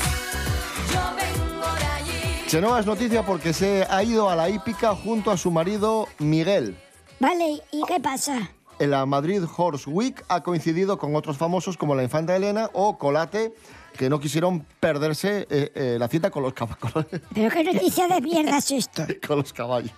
yo 0.91 1.01
vengo 1.15 1.67
de 1.79 1.85
allí. 1.85 2.47
Chenoa 2.47 2.81
es 2.81 2.87
noticia 2.87 3.25
porque 3.25 3.53
se 3.53 3.87
ha 3.89 4.03
ido 4.03 4.31
a 4.31 4.37
la 4.37 4.49
hípica 4.49 4.95
junto 4.95 5.31
a 5.31 5.37
su 5.37 5.51
marido 5.51 6.09
Miguel. 6.19 6.79
Vale, 7.21 7.63
¿y 7.71 7.83
qué 7.87 8.01
pasa? 8.01 8.51
En 8.79 8.91
la 8.91 9.07
Madrid 9.07 9.43
Horse 9.57 9.89
Week 9.89 10.23
ha 10.29 10.43
coincidido 10.43 10.99
con 10.99 11.17
otros 11.17 11.39
famosos 11.39 11.77
como 11.79 11.95
la 11.95 12.03
infanta 12.03 12.37
Elena 12.37 12.69
o 12.75 12.99
Colate, 12.99 13.55
que 13.97 14.11
no 14.11 14.21
quisieron 14.21 14.67
perderse 14.81 15.47
eh, 15.49 15.73
eh, 15.75 15.97
la 15.99 16.09
cita 16.09 16.31
con 16.31 16.43
los, 16.43 16.55
cab- 16.55 16.77
con 16.79 16.91
los- 16.95 17.21
¿Pero 17.35 17.51
qué 17.51 17.65
noticia 17.65 18.07
de 18.07 18.21
mierda 18.21 18.59
es 18.59 18.71
esto? 18.71 19.03
con 19.27 19.39
los 19.39 19.53
caballos. 19.53 19.93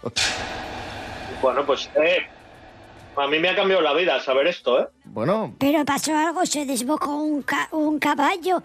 Bueno, 1.42 1.66
pues 1.66 1.90
eh, 1.96 2.18
a 3.16 3.26
mí 3.26 3.38
me 3.40 3.48
ha 3.48 3.56
cambiado 3.56 3.82
la 3.82 3.94
vida 3.94 4.20
saber 4.20 4.46
esto, 4.46 4.80
¿eh? 4.80 4.88
Bueno, 5.04 5.54
¿Pero 5.58 5.84
pasó 5.84 6.16
algo? 6.16 6.46
¿Se 6.46 6.64
desbocó 6.64 7.16
un, 7.16 7.42
ca- 7.42 7.68
un 7.72 7.98
caballo 7.98 8.62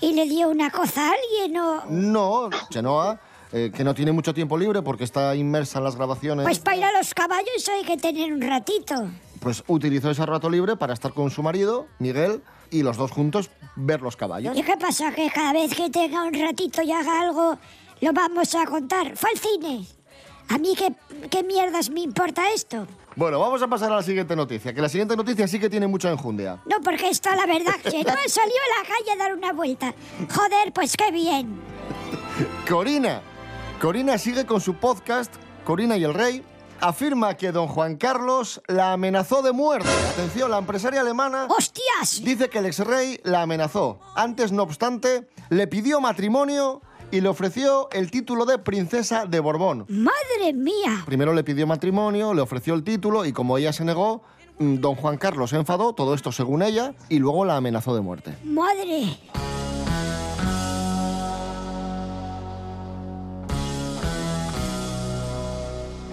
y 0.00 0.12
le 0.14 0.26
dio 0.26 0.48
una 0.48 0.70
cosa 0.70 1.08
a 1.08 1.14
alguien 1.14 1.56
o...? 1.56 1.82
no, 1.88 2.48
Chenoa, 2.70 3.18
eh, 3.52 3.72
que 3.74 3.82
no 3.82 3.92
tiene 3.94 4.12
mucho 4.12 4.32
tiempo 4.32 4.56
libre 4.56 4.82
porque 4.82 5.02
está 5.02 5.34
inmersa 5.34 5.78
en 5.78 5.84
las 5.84 5.96
grabaciones, 5.96 6.44
Pues 6.44 6.60
para 6.60 6.76
ir 6.76 6.84
a 6.84 6.92
los 6.92 7.12
caballos 7.14 7.68
hay 7.76 7.84
que 7.84 7.96
tener 7.96 8.32
un 8.32 8.40
ratito. 8.42 8.94
Pues 9.40 9.64
utilizó 9.66 10.10
ese 10.10 10.24
rato 10.26 10.50
libre 10.50 10.76
para 10.76 10.94
estar 10.94 11.12
con 11.12 11.30
su 11.30 11.42
marido, 11.42 11.86
Miguel, 11.98 12.42
y 12.70 12.82
los 12.82 12.96
dos 12.96 13.10
juntos 13.10 13.50
ver 13.76 14.02
los 14.02 14.16
caballos. 14.16 14.56
¿Y 14.56 14.62
qué 14.62 14.76
pasa? 14.76 15.12
Que 15.12 15.30
cada 15.30 15.52
vez 15.52 15.74
que 15.74 15.90
tenga 15.90 16.24
un 16.24 16.34
ratito 16.34 16.82
y 16.82 16.92
haga 16.92 17.20
algo, 17.20 17.58
lo 18.00 18.12
vamos 18.12 18.54
a 18.54 18.66
contar. 18.66 19.16
Fue 19.16 19.30
al 19.30 19.38
cine. 19.38 19.86
¿A 20.48 20.58
mí 20.58 20.74
qué, 20.76 20.94
qué 21.28 21.42
mierdas 21.42 21.90
me 21.90 22.00
importa 22.00 22.50
esto? 22.52 22.86
Bueno, 23.16 23.38
vamos 23.40 23.60
a 23.62 23.68
pasar 23.68 23.92
a 23.92 23.96
la 23.96 24.02
siguiente 24.02 24.36
noticia, 24.36 24.72
que 24.72 24.80
la 24.80 24.88
siguiente 24.88 25.16
noticia 25.16 25.48
sí 25.48 25.58
que 25.58 25.68
tiene 25.68 25.86
mucha 25.86 26.10
enjundia. 26.10 26.58
No, 26.66 26.80
porque 26.82 27.08
está 27.08 27.34
la 27.34 27.46
verdad 27.46 27.74
que 27.82 28.04
no 28.04 28.14
he 28.24 28.28
salido 28.28 28.58
a 28.76 28.82
la 28.82 28.88
calle 28.88 29.12
a 29.12 29.16
dar 29.16 29.34
una 29.34 29.52
vuelta. 29.52 29.92
Joder, 30.32 30.72
pues 30.72 30.96
qué 30.96 31.10
bien. 31.10 31.60
Corina. 32.68 33.20
Corina 33.80 34.18
sigue 34.18 34.46
con 34.46 34.60
su 34.60 34.74
podcast, 34.74 35.34
Corina 35.64 35.96
y 35.96 36.04
el 36.04 36.14
Rey. 36.14 36.42
Afirma 36.80 37.34
que 37.36 37.50
don 37.50 37.66
Juan 37.66 37.96
Carlos 37.96 38.62
la 38.68 38.92
amenazó 38.92 39.42
de 39.42 39.50
muerte. 39.52 39.88
Atención, 40.12 40.50
la 40.50 40.58
empresaria 40.58 41.00
alemana 41.00 41.46
¡Hostias! 41.48 42.22
dice 42.22 42.48
que 42.48 42.58
el 42.58 42.66
ex 42.66 42.78
rey 42.80 43.20
la 43.24 43.42
amenazó. 43.42 43.98
Antes, 44.14 44.52
no 44.52 44.62
obstante, 44.62 45.28
le 45.50 45.66
pidió 45.66 46.00
matrimonio 46.00 46.80
y 47.10 47.20
le 47.20 47.28
ofreció 47.28 47.88
el 47.90 48.12
título 48.12 48.44
de 48.44 48.58
princesa 48.58 49.26
de 49.26 49.40
Borbón. 49.40 49.86
¡Madre 49.88 50.52
mía! 50.54 51.02
Primero 51.04 51.32
le 51.34 51.42
pidió 51.42 51.66
matrimonio, 51.66 52.32
le 52.32 52.42
ofreció 52.42 52.74
el 52.74 52.84
título 52.84 53.24
y 53.24 53.32
como 53.32 53.58
ella 53.58 53.72
se 53.72 53.84
negó, 53.84 54.22
mm, 54.58 54.76
don 54.76 54.94
Juan 54.94 55.16
Carlos 55.16 55.50
se 55.50 55.56
enfadó, 55.56 55.94
todo 55.94 56.14
esto 56.14 56.30
según 56.30 56.62
ella, 56.62 56.94
y 57.08 57.18
luego 57.18 57.44
la 57.44 57.56
amenazó 57.56 57.94
de 57.94 58.02
muerte. 58.02 58.36
¡Madre! 58.44 59.18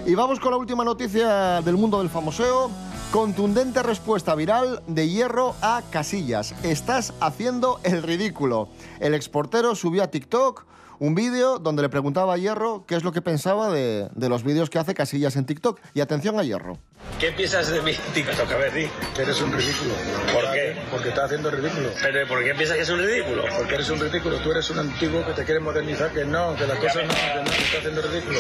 Y 0.08 0.14
vamos 0.14 0.40
con 0.40 0.52
la 0.52 0.58
última 0.58 0.84
noticia 0.84 1.62
del 1.62 1.78
mundo 1.78 1.98
del 1.98 2.10
famoseo. 2.10 2.70
Contundente 3.12 3.82
respuesta 3.82 4.36
viral 4.36 4.84
de 4.86 5.10
Hierro 5.10 5.56
a 5.64 5.82
Casillas. 5.90 6.54
Estás 6.62 7.16
haciendo 7.20 7.80
el 7.82 8.04
ridículo. 8.04 8.68
El 9.00 9.16
exportero 9.16 9.74
subió 9.74 10.04
a 10.04 10.08
TikTok 10.12 10.64
un 11.00 11.16
vídeo 11.16 11.60
donde 11.60 11.82
le 11.82 11.90
preguntaba 11.90 12.34
a 12.34 12.38
Hierro 12.38 12.86
qué 12.88 12.96
es 12.96 13.04
lo 13.04 13.12
que 13.12 13.22
pensaba 13.22 13.70
de, 13.72 14.10
de 14.14 14.30
los 14.30 14.44
vídeos 14.44 14.70
que 14.70 14.80
hace 14.80 14.94
Casillas 14.94 15.36
en 15.36 15.46
TikTok. 15.46 15.80
Y 15.94 16.02
atención 16.02 16.40
a 16.40 16.44
Hierro. 16.44 16.78
¿Qué 17.20 17.32
piensas 17.32 17.70
de 17.70 17.82
mi 17.82 17.94
TikTok? 17.94 18.52
A 18.52 18.58
ver, 18.58 18.74
di. 18.74 18.88
Que 19.16 19.22
eres 19.22 19.42
un 19.42 19.52
ridículo. 19.52 19.94
¿Por 20.34 20.52
qué? 20.52 20.76
Porque 20.92 21.10
estás 21.10 21.26
haciendo 21.26 21.52
ridículo. 21.52 21.90
¿Pero 22.02 22.28
por 22.28 22.44
qué 22.44 22.54
piensas 22.56 22.78
que 22.78 22.84
es 22.84 22.90
un 22.90 23.00
ridículo? 23.00 23.44
Porque 23.58 23.76
eres 23.76 23.90
un 23.90 24.00
ridículo. 24.00 24.38
Tú 24.40 24.52
eres 24.52 24.70
un 24.70 24.80
antiguo 24.80 25.26
que 25.26 25.34
te 25.34 25.46
quiere 25.46 25.60
modernizar, 25.60 26.12
que 26.12 26.26
no, 26.26 26.56
que 26.56 26.68
las 26.68 26.80
cosas 26.80 27.08
no, 27.08 27.14
que 27.14 27.40
no, 27.40 27.52
que 27.52 27.64
estás 27.64 27.80
haciendo 27.80 28.02
ridículo. 28.02 28.40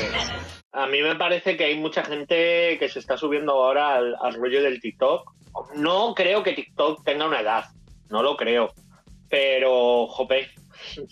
A 0.73 0.87
mí 0.87 1.01
me 1.01 1.15
parece 1.15 1.55
que 1.55 1.65
hay 1.65 1.79
mucha 1.79 2.03
gente 2.03 2.77
que 2.77 2.89
se 2.89 2.99
está 2.99 3.17
subiendo 3.17 3.53
ahora 3.53 3.95
al, 3.95 4.15
al 4.21 4.33
rollo 4.33 4.61
del 4.61 4.81
TikTok. 4.81 5.31
No 5.75 6.13
creo 6.13 6.43
que 6.43 6.51
TikTok 6.51 7.05
tenga 7.05 7.25
una 7.25 7.39
edad, 7.39 7.65
no 8.09 8.21
lo 8.21 8.35
creo. 8.35 8.73
Pero, 9.29 10.07
jope, 10.07 10.49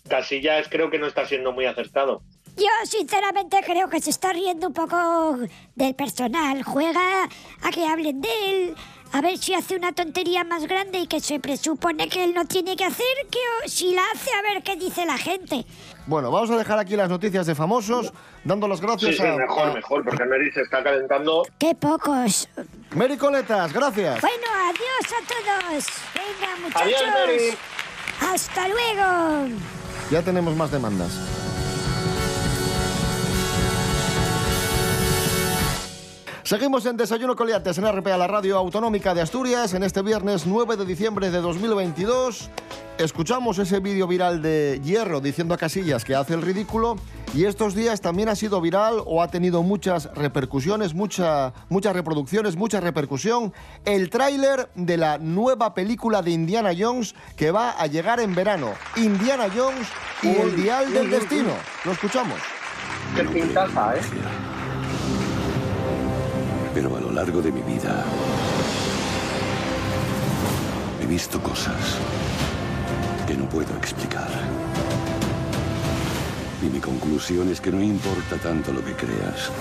Casillas 0.08 0.68
creo 0.70 0.90
que 0.90 1.00
no 1.00 1.08
está 1.08 1.26
siendo 1.26 1.52
muy 1.52 1.66
acertado. 1.66 2.22
Yo 2.56 2.68
sinceramente 2.86 3.58
creo 3.66 3.90
que 3.90 4.00
se 4.00 4.12
está 4.12 4.32
riendo 4.32 4.68
un 4.68 4.74
poco 4.74 5.38
del 5.76 5.96
personal. 5.96 6.62
Juega 6.64 7.24
a 7.64 7.72
que 7.72 7.88
hablen 7.88 8.22
de 8.22 8.30
él, 8.46 8.76
a 9.12 9.22
ver 9.22 9.38
si 9.40 9.56
hace 9.56 9.76
una 9.76 9.92
tontería 9.92 10.44
más 10.44 10.68
grande 10.68 11.00
y 11.00 11.08
que 11.08 11.20
se 11.20 11.40
presupone 11.40 12.08
que 12.10 12.24
él 12.24 12.34
no 12.36 12.46
tiene 12.46 12.76
que 12.76 12.86
hacer, 12.86 13.06
que 13.32 13.40
o- 13.40 13.68
si 13.68 13.94
la 13.96 14.04
hace 14.14 14.30
a 14.36 14.42
ver 14.54 14.62
qué 14.62 14.76
dice 14.76 15.04
la 15.06 15.18
gente. 15.18 15.66
Bueno, 16.06 16.30
vamos 16.30 16.52
a 16.52 16.58
dejar 16.58 16.78
aquí 16.78 16.96
las 16.96 17.10
noticias 17.10 17.48
de 17.48 17.56
famosos, 17.56 18.14
dando 18.44 18.68
las 18.68 18.82
gracias 18.82 19.16
Sí, 19.16 19.22
sí, 19.22 19.28
a, 19.28 19.36
mejor, 19.36 19.70
a- 19.70 19.74
mejor, 19.74 20.04
porque 20.04 20.26
Mary 20.26 20.52
se 20.52 20.62
está 20.62 20.84
calentando. 20.84 21.44
Qué 21.58 21.74
pocos. 21.74 22.48
Mary 22.94 23.18
Coletas, 23.18 23.74
gracias. 23.74 24.22
Bueno, 24.22 24.46
adiós 24.68 25.14
a 25.18 25.70
todos. 25.72 25.86
Venga, 26.14 26.56
muchachos. 26.62 26.82
Adiós, 26.86 27.02
Mary. 27.16 27.58
Hasta 28.32 28.68
luego. 28.68 29.58
Ya 30.12 30.22
tenemos 30.22 30.56
más 30.56 30.72
demandas. 30.72 31.12
Seguimos 36.44 36.86
en 36.86 36.98
Desayuno 36.98 37.38
Coliantes 37.38 37.78
en 37.78 37.90
RPA, 37.90 38.18
la 38.18 38.28
radio 38.28 38.58
autonómica 38.58 39.14
de 39.14 39.22
Asturias, 39.22 39.74
en 39.76 39.82
este 39.82 40.02
viernes 40.02 40.46
9 40.46 40.76
de 40.76 40.86
diciembre 40.86 41.32
de 41.32 41.40
2022. 41.40 42.50
Escuchamos 42.98 43.60
ese 43.60 43.80
vídeo 43.80 44.08
viral 44.08 44.42
de 44.42 44.82
Hierro 44.84 45.22
diciendo 45.22 45.54
a 45.54 45.58
Casillas 45.58 46.04
que 46.04 46.16
hace 46.16 46.34
el 46.34 46.42
ridículo 46.42 46.98
y 47.34 47.46
estos 47.46 47.76
días 47.76 48.02
también 48.02 48.28
ha 48.28 48.36
sido 48.36 48.60
viral 48.60 49.02
o 49.06 49.22
ha 49.22 49.30
tenido 49.30 49.64
muchas 49.64 50.14
repercusiones, 50.16 50.94
mucha, 50.94 51.54
muchas 51.70 51.94
reproducciones, 51.94 52.58
mucha 52.58 52.82
repercusión, 52.82 53.54
el 53.86 54.10
tráiler 54.10 54.70
de 54.76 54.98
la 54.98 55.20
nueva 55.20 55.74
película 55.74 56.22
de 56.22 56.32
Indiana 56.32 56.72
Jones 56.78 57.16
que 57.38 57.52
va 57.52 57.72
a 57.72 57.88
llegar 57.88 58.20
en 58.20 58.36
verano. 58.36 58.74
Indiana 58.98 59.46
Jones 59.56 59.88
y 60.22 60.28
el 60.28 60.58
Dial 60.58 60.92
del 60.92 61.10
Destino. 61.10 61.54
Lo 61.86 61.94
escuchamos. 61.94 62.38
Qué 63.16 63.24
pintaza, 63.24 63.96
¿eh? 63.96 64.02
Largo 67.14 67.44
de 67.44 67.52
mi 67.52 67.62
vida 67.62 68.04
he 71.00 71.06
visto 71.06 71.40
cosas 71.44 72.00
que 73.28 73.36
no 73.36 73.48
puedo 73.48 73.78
explicar. 73.78 74.30
Y 76.64 76.66
mi 76.66 76.80
conclusión 76.80 77.50
es 77.50 77.62
que 77.62 77.72
no 77.72 77.84
importa 77.84 78.38
tanto 78.38 78.74
lo 78.74 78.84
que 78.84 78.94
creas, 78.94 79.52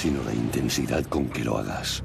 sino 0.00 0.22
la 0.24 0.32
intensidad 0.32 1.04
con 1.04 1.28
que 1.28 1.44
lo 1.44 1.58
hagas. 1.58 2.02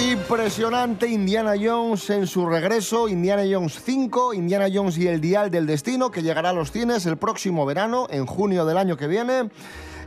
Impresionante 0.00 1.06
Indiana 1.08 1.54
Jones 1.60 2.10
en 2.10 2.26
su 2.26 2.46
regreso, 2.46 3.08
Indiana 3.08 3.42
Jones 3.50 3.80
5, 3.84 4.34
Indiana 4.34 4.66
Jones 4.72 4.98
y 4.98 5.06
el 5.06 5.20
Dial 5.20 5.50
del 5.50 5.66
Destino, 5.66 6.10
que 6.10 6.22
llegará 6.22 6.50
a 6.50 6.52
los 6.52 6.72
cines 6.72 7.06
el 7.06 7.16
próximo 7.16 7.64
verano, 7.64 8.06
en 8.10 8.26
junio 8.26 8.64
del 8.66 8.76
año 8.76 8.96
que 8.96 9.06
viene. 9.06 9.50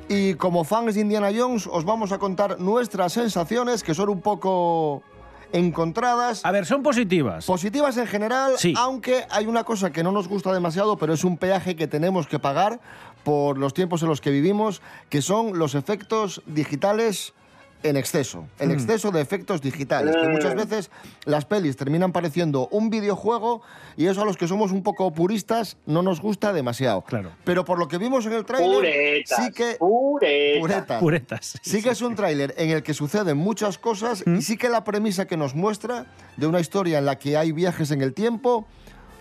Y 0.09 0.35
como 0.35 0.63
fans 0.65 0.95
de 0.95 1.01
Indiana 1.01 1.29
Jones, 1.35 1.67
os 1.71 1.85
vamos 1.85 2.11
a 2.11 2.17
contar 2.19 2.59
nuestras 2.59 3.13
sensaciones, 3.13 3.81
que 3.83 3.93
son 3.93 4.09
un 4.09 4.21
poco 4.21 5.03
encontradas. 5.53 6.43
A 6.45 6.51
ver, 6.51 6.65
son 6.65 6.83
positivas. 6.83 7.45
Positivas 7.45 7.95
en 7.97 8.07
general, 8.07 8.53
Sí. 8.57 8.73
aunque 8.77 9.25
hay 9.29 9.47
una 9.47 9.63
cosa 9.63 9.91
que 9.91 10.03
no 10.03 10.11
nos 10.11 10.27
gusta 10.27 10.53
demasiado, 10.53 10.97
pero 10.97 11.13
es 11.13 11.23
un 11.23 11.37
peaje 11.37 11.75
que 11.77 11.87
tenemos 11.87 12.27
que 12.27 12.39
pagar 12.39 12.79
por 13.23 13.57
los 13.57 13.73
tiempos 13.73 14.01
en 14.03 14.09
los 14.09 14.19
que 14.21 14.29
vivimos, 14.31 14.81
que 15.09 15.21
son 15.21 15.57
los 15.57 15.75
efectos 15.75 16.41
digitales 16.45 17.33
en 17.83 17.95
exceso, 17.97 18.45
el 18.59 18.69
Mm. 18.69 18.71
exceso 18.71 19.11
de 19.11 19.21
efectos 19.21 19.61
digitales, 19.61 20.15
que 20.15 20.27
muchas 20.27 20.55
veces 20.55 20.89
las 21.25 21.45
pelis 21.45 21.77
terminan 21.77 22.11
pareciendo 22.11 22.67
un 22.71 22.89
videojuego 22.89 23.61
y 23.95 24.07
eso 24.07 24.21
a 24.21 24.25
los 24.25 24.35
que 24.37 24.47
somos 24.47 24.71
un 24.71 24.83
poco 24.83 25.11
puristas 25.13 25.77
no 25.85 26.01
nos 26.01 26.19
gusta 26.21 26.53
demasiado. 26.53 27.03
Claro. 27.03 27.31
Pero 27.43 27.65
por 27.65 27.77
lo 27.79 27.87
que 27.87 27.97
vimos 27.97 28.25
en 28.25 28.33
el 28.33 28.45
tráiler, 28.45 29.23
sí 29.25 29.51
que 29.53 29.75
puretas. 29.79 30.59
puretas. 30.59 30.99
Puretas. 30.99 31.59
Sí 31.61 31.81
que 31.81 31.89
es 31.89 32.01
un 32.01 32.15
tráiler 32.15 32.53
en 32.57 32.71
el 32.71 32.83
que 32.83 32.93
suceden 32.93 33.37
muchas 33.37 33.77
cosas 33.77 34.23
¿Mm? 34.25 34.37
y 34.37 34.41
sí 34.41 34.57
que 34.57 34.69
la 34.69 34.83
premisa 34.83 35.25
que 35.27 35.37
nos 35.37 35.55
muestra 35.55 36.05
de 36.35 36.47
una 36.47 36.59
historia 36.59 36.97
en 36.97 37.05
la 37.05 37.17
que 37.19 37.37
hay 37.37 37.51
viajes 37.51 37.91
en 37.91 38.01
el 38.01 38.13
tiempo 38.13 38.65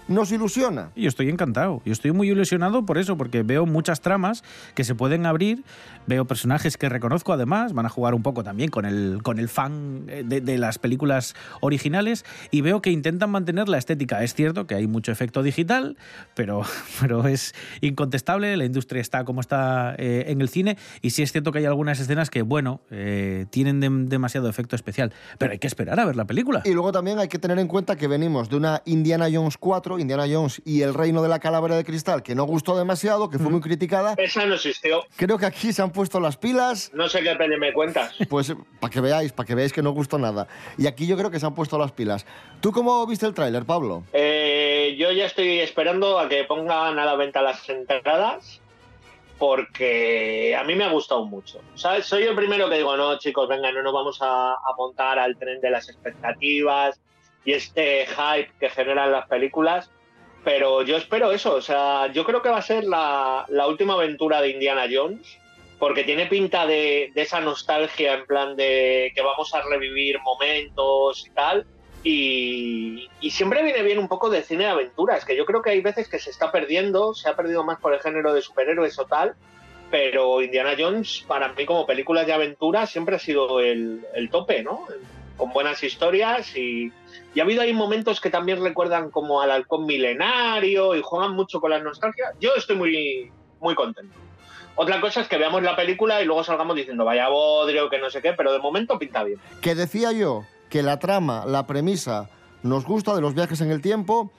nos 0.09 0.31
ilusiona. 0.33 0.91
Yo 0.95 1.09
estoy 1.09 1.29
encantado. 1.29 1.83
Yo 1.85 1.93
estoy 1.93 2.13
muy 2.13 2.31
ilusionado 2.31 2.87
por 2.87 2.99
eso, 2.99 3.17
porque 3.17 3.43
veo 3.43 3.67
muchas 3.67 4.01
tramas 4.01 4.45
que 4.75 4.85
se 4.85 4.95
pueden 4.95 5.27
abrir, 5.27 5.65
veo 6.07 6.25
personajes 6.27 6.77
que 6.77 6.89
reconozco 6.89 7.33
además, 7.33 7.73
van 7.73 7.87
a 7.87 7.89
jugar 7.89 8.15
un 8.15 8.23
poco 8.23 8.45
también 8.45 8.71
con 8.71 8.85
el, 8.85 9.21
con 9.23 9.39
el 9.39 9.49
fan 9.49 10.05
eh, 10.09 10.23
de, 10.25 10.41
de 10.41 10.59
las 10.59 10.79
películas 10.79 11.35
originales 11.61 12.25
y 12.51 12.61
veo 12.61 12.81
que 12.83 12.91
intentan 12.91 13.31
mantener 13.31 13.69
la 13.69 13.79
estética. 13.79 14.23
Es 14.23 14.35
cierto 14.35 14.67
que 14.67 14.75
hay 14.77 14.87
mucho 14.87 15.11
efecto 15.13 15.43
digital, 15.43 15.97
pero, 16.35 16.63
pero 17.01 17.27
es 17.27 17.55
incontestable, 17.81 18.57
la 18.57 18.65
industria 18.65 19.01
está 19.01 19.25
como 19.25 19.41
está 19.41 19.95
eh, 19.99 20.25
en 20.29 20.41
el 20.41 20.49
cine 20.49 20.77
y 21.03 21.11
sí 21.11 21.23
es 21.23 21.33
cierto 21.33 21.53
que 21.53 21.59
hay 21.59 21.65
algunas 21.65 21.99
escenas 22.01 22.31
que, 22.31 22.43
bueno, 22.43 22.81
eh, 22.91 23.47
tienen 23.51 23.81
dem- 23.81 24.07
demasiado 24.09 24.49
efecto 24.49 24.77
especial, 24.77 25.13
pero 25.39 25.53
hay 25.53 25.59
que 25.59 25.67
esperar 25.67 25.99
a 26.01 26.05
ver 26.05 26.17
la 26.17 26.25
película. 26.25 26.63
Y 26.65 26.73
luego 26.73 26.93
también 26.93 27.19
hay 27.19 27.29
que 27.29 27.39
tener 27.39 27.59
en 27.59 27.67
cuenta 27.69 27.97
que 27.97 28.07
venimos 28.09 28.49
de 28.49 28.57
una 28.57 28.83
Indiana 28.85 29.27
Jones 29.33 29.57
4, 29.59 29.96
Indiana 29.99 30.25
Jones 30.31 30.63
y 30.65 30.83
el 30.83 30.95
Reino 30.95 31.23
de 31.23 31.29
la 31.29 31.39
Calavera 31.39 31.77
de 31.77 31.85
Cristal, 31.85 32.23
que 32.23 32.35
no 32.35 32.45
gustó 32.45 32.77
demasiado, 32.77 33.31
que 33.31 33.39
fue 33.39 33.51
muy 33.51 33.61
criticada. 33.61 34.15
Esa 34.17 34.47
no 34.47 34.55
existió. 34.55 35.05
Creo 35.17 35.39
que 35.39 35.47
aquí 35.47 35.73
se 35.73 35.83
han 35.83 35.91
puesto 35.93 36.21
las 36.21 36.37
pilas. 36.37 36.91
No 36.95 37.09
sé 37.09 37.23
qué 37.23 37.35
peli 37.37 37.57
me 37.59 37.73
cuentas. 37.73 38.15
Pues 38.29 38.55
para 38.81 38.93
que 38.93 39.01
veáis, 39.01 39.33
para 39.33 39.47
que 39.47 39.55
veáis 39.55 39.73
que 39.73 39.83
no 39.83 39.91
gustó 39.91 40.19
nada. 40.19 40.47
Y 40.79 40.87
aquí 40.87 41.07
yo 41.07 41.17
creo 41.17 41.31
que 41.31 41.41
se 41.41 41.47
han 41.47 41.55
puesto 41.55 41.79
las 41.79 41.93
pilas. 41.93 42.27
¿Tú 42.61 42.73
cómo 42.73 43.07
viste 43.07 43.27
el 43.27 43.35
tráiler, 43.35 43.65
Pablo? 43.65 44.05
Eh, 44.13 44.95
yo 44.99 45.13
ya 45.13 45.27
estoy 45.27 45.61
esperando 45.61 46.19
a 46.19 46.29
que 46.29 46.45
pongan 46.45 46.99
a 46.99 47.05
la 47.05 47.15
venta 47.17 47.43
las 47.43 47.69
entradas 47.69 48.61
porque 49.39 50.57
a 50.59 50.65
mí 50.65 50.75
me 50.75 50.85
ha 50.85 50.91
gustado 50.91 51.27
mucho. 51.27 51.61
¿Sabes? 51.75 52.07
Soy 52.07 52.23
el 52.23 52.35
primero 52.35 52.69
que 52.69 52.77
digo, 52.77 52.97
no, 52.97 53.19
chicos, 53.19 53.49
venga, 53.49 53.71
no 53.73 53.83
nos 53.83 53.93
vamos 53.93 54.19
a, 54.23 54.53
a 54.53 54.75
montar 54.77 55.19
al 55.19 55.37
tren 55.37 55.61
de 55.61 55.71
las 55.71 55.89
expectativas 55.89 57.01
y 57.47 57.53
este 57.53 58.07
hype 58.07 58.51
que 58.61 58.69
generan 58.69 59.13
las 59.13 59.27
películas. 59.29 59.91
Pero 60.45 60.83
yo 60.83 60.97
espero 60.97 61.33
eso, 61.33 61.55
o 61.55 61.63
sea, 61.63 62.09
yo 62.13 62.25
creo 62.25 62.43
que 62.43 62.51
va 62.51 62.59
a 62.59 62.63
ser 62.63 62.85
la, 62.85 63.47
la 63.49 63.67
última 63.67 63.95
aventura 63.95 64.41
de 64.43 64.51
Indiana 64.51 64.87
Jones, 64.93 65.39
porque 65.79 66.05
tiene 66.05 66.27
pinta 66.27 66.67
de, 66.67 67.11
de 67.15 67.23
esa 67.23 67.41
nostalgia 67.41 68.15
en 68.15 68.27
plan 68.27 68.55
de 68.55 69.13
que 69.15 69.23
vamos 69.23 69.53
a 69.55 69.63
revivir 69.63 70.21
momentos 70.21 71.27
y 71.27 71.31
tal. 71.31 71.67
Y, 72.05 73.09
y 73.21 73.31
siempre 73.31 73.65
viene 73.65 73.83
bien 73.83 73.99
un 73.99 74.07
poco 74.07 74.31
de 74.31 74.43
cine 74.43 74.65
de 74.65 74.71
aventuras, 74.71 75.25
que 75.25 75.37
yo 75.37 75.45
creo 75.45 75.63
que 75.63 75.71
hay 75.71 75.81
veces 75.81 76.09
que 76.09 76.21
se 76.21 76.31
está 76.31 76.53
perdiendo, 76.53 77.15
se 77.15 77.29
ha 77.29 77.35
perdido 77.35 77.65
más 77.65 77.81
por 77.81 77.93
el 77.93 78.01
género 78.01 78.33
de 78.33 78.43
superhéroes 78.43 78.97
o 79.01 79.07
tal, 79.07 79.35
pero 79.91 80.41
Indiana 80.43 80.75
Jones, 80.79 81.25
para 81.27 81.53
mí 81.53 81.67
como 81.67 81.87
películas 81.87 82.27
de 82.27 82.33
aventura, 82.33 82.87
siempre 82.87 83.17
ha 83.17 83.19
sido 83.19 83.59
el, 83.59 84.07
el 84.15 84.31
tope, 84.31 84.63
¿no? 84.63 84.87
Con 85.37 85.53
buenas 85.53 85.83
historias 85.83 86.57
y, 86.57 86.93
y 87.35 87.41
ha 87.41 87.43
habido 87.43 87.63
ahí 87.63 87.75
momentos 87.75 88.21
que 88.21 88.31
también 88.31 88.63
recuerdan 88.63 89.11
como 89.11 89.41
al 89.41 89.51
halcón 89.51 89.87
milenario 89.87 90.95
y 90.95 91.03
juegan 91.03 91.33
mucho 91.33 91.61
con 91.61 91.71
la 91.71 91.79
nostalgia. 91.79 92.33
Yo 92.41 92.55
estoy 92.57 92.77
muy, 92.77 93.31
muy 93.61 93.75
contento. 93.75 94.17
Otra 94.79 95.01
cosa 95.01 95.23
es 95.23 95.29
que 95.29 95.39
veamos 95.39 95.63
la 95.63 95.75
película 95.75 96.21
y 96.21 96.27
luego 96.27 96.45
salgamos 96.45 96.77
diciendo 96.77 97.05
vaya 97.05 97.29
bodrio, 97.29 97.89
que 97.89 97.99
no 97.99 98.11
sé 98.11 98.21
qué, 98.21 98.35
pero 98.35 98.53
de 98.53 98.59
momento 98.59 98.99
pinta 98.99 99.25
bien. 99.25 99.39
Que 99.63 99.75
decía 99.75 100.13
yo 100.13 100.45
que 100.69 100.83
la 100.83 100.99
trama, 100.99 101.45
la 101.47 101.67
premisa, 101.67 102.29
nos 102.63 102.85
gusta 102.85 103.15
de 103.15 103.23
los 103.23 103.35
viajes 103.35 103.61
en 103.63 103.71
el 103.71 103.81
tiempo. 103.81 104.31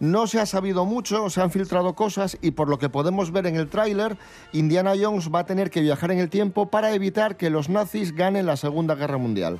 No 0.00 0.26
se 0.26 0.38
ha 0.38 0.46
sabido 0.46 0.84
mucho, 0.84 1.28
se 1.30 1.40
han 1.40 1.50
filtrado 1.50 1.94
cosas 1.94 2.38
y 2.40 2.52
por 2.52 2.68
lo 2.68 2.78
que 2.78 2.88
podemos 2.88 3.32
ver 3.32 3.46
en 3.46 3.56
el 3.56 3.68
tráiler, 3.68 4.16
Indiana 4.52 4.92
Jones 5.00 5.30
va 5.34 5.40
a 5.40 5.46
tener 5.46 5.70
que 5.70 5.80
viajar 5.80 6.12
en 6.12 6.18
el 6.18 6.28
tiempo 6.28 6.70
para 6.70 6.94
evitar 6.94 7.36
que 7.36 7.50
los 7.50 7.68
nazis 7.68 8.14
ganen 8.14 8.46
la 8.46 8.56
Segunda 8.56 8.94
Guerra 8.94 9.18
Mundial. 9.18 9.58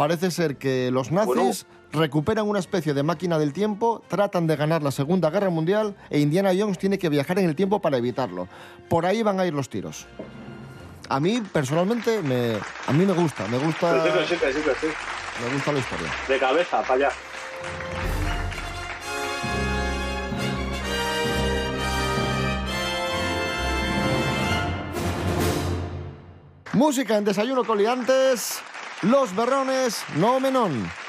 Parece 0.00 0.30
ser 0.30 0.56
que 0.56 0.90
los 0.90 1.12
nazis 1.12 1.66
recuperan 1.92 2.48
una 2.48 2.58
especie 2.58 2.94
de 2.94 3.02
máquina 3.02 3.38
del 3.38 3.52
tiempo, 3.52 4.02
tratan 4.08 4.46
de 4.46 4.56
ganar 4.56 4.82
la 4.82 4.92
Segunda 4.92 5.28
Guerra 5.28 5.50
Mundial 5.50 5.94
e 6.08 6.20
Indiana 6.20 6.52
Jones 6.58 6.78
tiene 6.78 6.98
que 6.98 7.10
viajar 7.10 7.38
en 7.38 7.44
el 7.44 7.54
tiempo 7.54 7.82
para 7.82 7.98
evitarlo. 7.98 8.48
Por 8.88 9.04
ahí 9.04 9.22
van 9.22 9.38
a 9.38 9.44
ir 9.44 9.52
los 9.52 9.68
tiros. 9.68 10.06
A 11.10 11.20
mí, 11.20 11.42
personalmente, 11.52 12.22
me, 12.22 12.54
a 12.86 12.92
mí 12.94 13.04
me 13.04 13.12
gusta, 13.12 13.46
me 13.48 13.58
gusta... 13.58 14.02
Sí, 14.26 14.36
sí, 14.36 14.36
sí, 14.80 14.86
me 15.44 15.52
gusta 15.52 15.70
la 15.70 15.78
historia. 15.80 16.10
De 16.26 16.38
cabeza, 16.38 16.80
para 16.80 16.94
allá. 16.94 17.10
Música 26.72 27.18
en 27.18 27.24
Desayuno 27.26 27.64
Coliantes. 27.64 28.62
Los 29.02 29.34
Berrones, 29.34 30.04
No 30.16 30.38
Menón. 30.40 30.99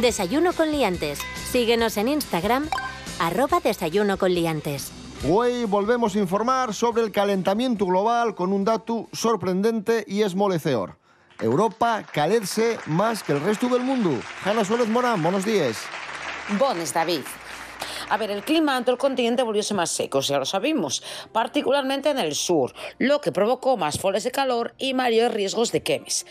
Desayuno 0.00 0.52
con 0.52 0.70
liantes. 0.70 1.18
Síguenos 1.50 1.96
en 1.96 2.06
Instagram, 2.06 2.68
arroba 3.18 3.58
desayuno 3.58 4.16
con 4.16 4.32
liantes. 4.32 4.92
Hoy 5.28 5.64
volvemos 5.64 6.14
a 6.14 6.20
informar 6.20 6.72
sobre 6.72 7.02
el 7.02 7.10
calentamiento 7.10 7.84
global 7.84 8.36
con 8.36 8.52
un 8.52 8.64
dato 8.64 9.08
sorprendente 9.12 10.04
y 10.06 10.22
esmolecedor. 10.22 10.98
Europa 11.40 12.04
calerse 12.12 12.78
más 12.86 13.24
que 13.24 13.32
el 13.32 13.40
resto 13.40 13.68
del 13.68 13.82
mundo. 13.82 14.10
Hanna 14.44 14.64
Suárez 14.64 14.86
Morán, 14.86 15.20
buenos 15.20 15.44
días. 15.44 15.78
Bones, 16.60 16.94
David. 16.94 17.22
A 18.08 18.16
ver, 18.16 18.30
el 18.30 18.44
clima 18.44 18.78
en 18.78 18.84
todo 18.84 18.92
el 18.92 18.98
continente 18.98 19.42
volvióse 19.42 19.74
más 19.74 19.90
seco, 19.90 20.20
ya 20.20 20.38
lo 20.38 20.44
sabemos, 20.44 21.02
particularmente 21.32 22.10
en 22.10 22.18
el 22.18 22.36
sur, 22.36 22.72
lo 22.98 23.20
que 23.20 23.32
provocó 23.32 23.76
más 23.76 23.98
foles 23.98 24.22
de 24.22 24.30
calor 24.30 24.74
y 24.78 24.94
mayores 24.94 25.34
riesgos 25.34 25.72
de 25.72 25.82
quemes. 25.82 26.24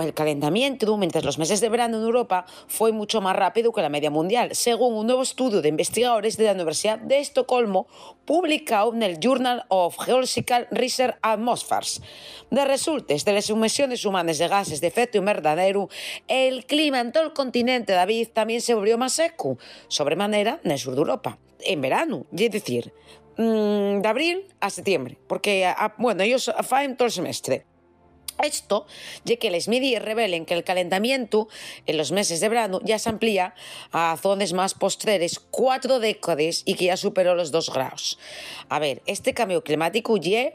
El 0.00 0.14
calentamiento 0.14 0.86
durante 0.86 1.20
los 1.22 1.38
meses 1.38 1.60
de 1.60 1.68
verano 1.68 1.96
en 1.98 2.04
Europa 2.04 2.46
fue 2.68 2.92
mucho 2.92 3.20
más 3.20 3.34
rápido 3.34 3.72
que 3.72 3.82
la 3.82 3.88
media 3.88 4.10
mundial, 4.10 4.54
según 4.54 4.94
un 4.94 5.06
nuevo 5.06 5.22
estudio 5.22 5.60
de 5.60 5.68
investigadores 5.68 6.36
de 6.36 6.44
la 6.44 6.52
Universidad 6.52 6.98
de 6.98 7.18
Estocolmo 7.18 7.86
publicado 8.24 8.94
en 8.94 9.02
el 9.02 9.18
Journal 9.18 9.64
of 9.68 9.96
Geological 9.98 10.68
Research 10.70 11.16
Atmospheres. 11.22 12.00
De 12.50 12.64
resultes 12.64 13.24
de 13.24 13.32
las 13.32 13.50
emisiones 13.50 14.04
humanas 14.04 14.38
de 14.38 14.46
gases 14.48 14.80
de 14.80 14.86
efecto 14.86 15.18
invernadero, 15.18 15.88
el 16.28 16.64
clima 16.66 17.00
en 17.00 17.10
todo 17.12 17.24
el 17.24 17.32
continente, 17.32 17.92
David, 17.92 18.28
también 18.32 18.60
se 18.60 18.74
volvió 18.74 18.98
más 18.98 19.14
seco, 19.14 19.58
sobremanera 19.88 20.60
en 20.62 20.70
el 20.70 20.78
sur 20.78 20.94
de 20.94 21.00
Europa, 21.00 21.38
en 21.60 21.80
verano, 21.80 22.24
es 22.36 22.50
decir, 22.50 22.92
mm, 23.36 24.00
de 24.00 24.08
abril 24.08 24.46
a 24.60 24.70
septiembre, 24.70 25.18
porque, 25.26 25.66
a- 25.66 25.94
bueno, 25.98 26.22
ellos 26.22 26.50
faen 26.62 26.96
todo 26.96 27.06
el 27.06 27.12
semestre. 27.12 27.64
Esto, 28.42 28.86
ya 29.24 29.36
que 29.36 29.50
les 29.50 29.68
medidas 29.68 30.02
revelen 30.02 30.46
que 30.46 30.54
el 30.54 30.64
calentamiento 30.64 31.48
en 31.86 31.96
los 31.96 32.12
meses 32.12 32.40
de 32.40 32.48
verano 32.48 32.80
ya 32.84 32.98
se 32.98 33.08
amplía 33.08 33.54
a 33.92 34.16
zonas 34.20 34.52
más 34.52 34.74
postreres 34.74 35.40
cuatro 35.50 35.98
décadas 35.98 36.62
y 36.64 36.74
que 36.74 36.86
ya 36.86 36.96
superó 36.96 37.34
los 37.34 37.50
dos 37.50 37.70
grados. 37.70 38.18
A 38.68 38.78
ver, 38.78 39.02
este 39.06 39.34
cambio 39.34 39.64
climático 39.64 40.16
ya 40.16 40.52